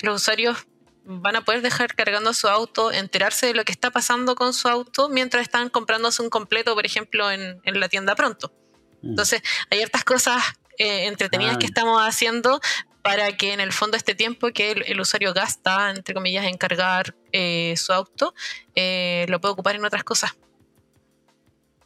[0.00, 0.66] los usuarios
[1.10, 4.68] van a poder dejar cargando su auto, enterarse de lo que está pasando con su
[4.68, 8.52] auto mientras están comprándose un completo, por ejemplo, en, en la tienda pronto.
[9.00, 9.10] Mm.
[9.10, 10.42] Entonces, hay ciertas cosas
[10.76, 12.60] eh, entretenidas que estamos haciendo
[13.02, 17.16] para que en el fondo este tiempo que el, usuario gasta, entre comillas, en cargar
[17.32, 18.34] eh, su auto,
[18.74, 20.36] eh, lo puede ocupar en otras cosas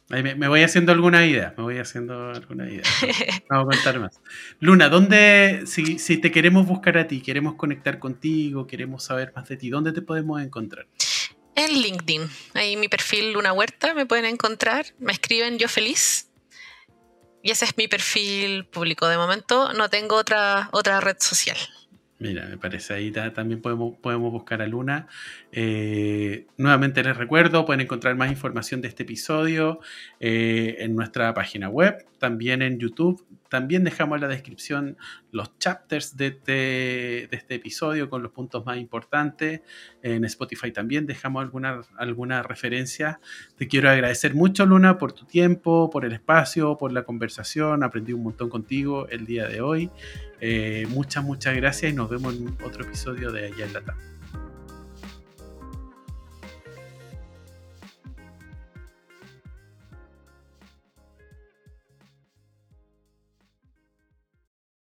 [0.09, 2.83] me, voy haciendo alguna idea, me voy haciendo alguna idea.
[3.49, 4.21] Vamos a contar más.
[4.59, 9.47] Luna, ¿dónde, si, si, te queremos buscar a ti, queremos conectar contigo, queremos saber más
[9.49, 10.87] de ti, ¿dónde te podemos encontrar?
[11.55, 12.21] En LinkedIn.
[12.55, 14.85] Ahí mi perfil Luna Huerta me pueden encontrar.
[14.99, 16.31] Me escriben yo feliz.
[17.43, 19.07] Y ese es mi perfil público.
[19.07, 21.57] De momento no tengo otra, otra red social.
[22.19, 25.07] Mira, me parece ahí también podemos, podemos buscar a Luna.
[25.55, 29.79] Eh, nuevamente les recuerdo, pueden encontrar más información de este episodio
[30.19, 33.23] eh, en nuestra página web, también en YouTube.
[33.49, 34.97] También dejamos en la descripción
[35.31, 39.61] los chapters de este, de este episodio con los puntos más importantes.
[40.01, 43.19] En Spotify también dejamos alguna, alguna referencia.
[43.55, 47.83] Te quiero agradecer mucho, Luna, por tu tiempo, por el espacio, por la conversación.
[47.83, 49.91] Aprendí un montón contigo el día de hoy.
[50.41, 53.81] Eh, muchas, muchas gracias y nos vemos en otro episodio de Allá en la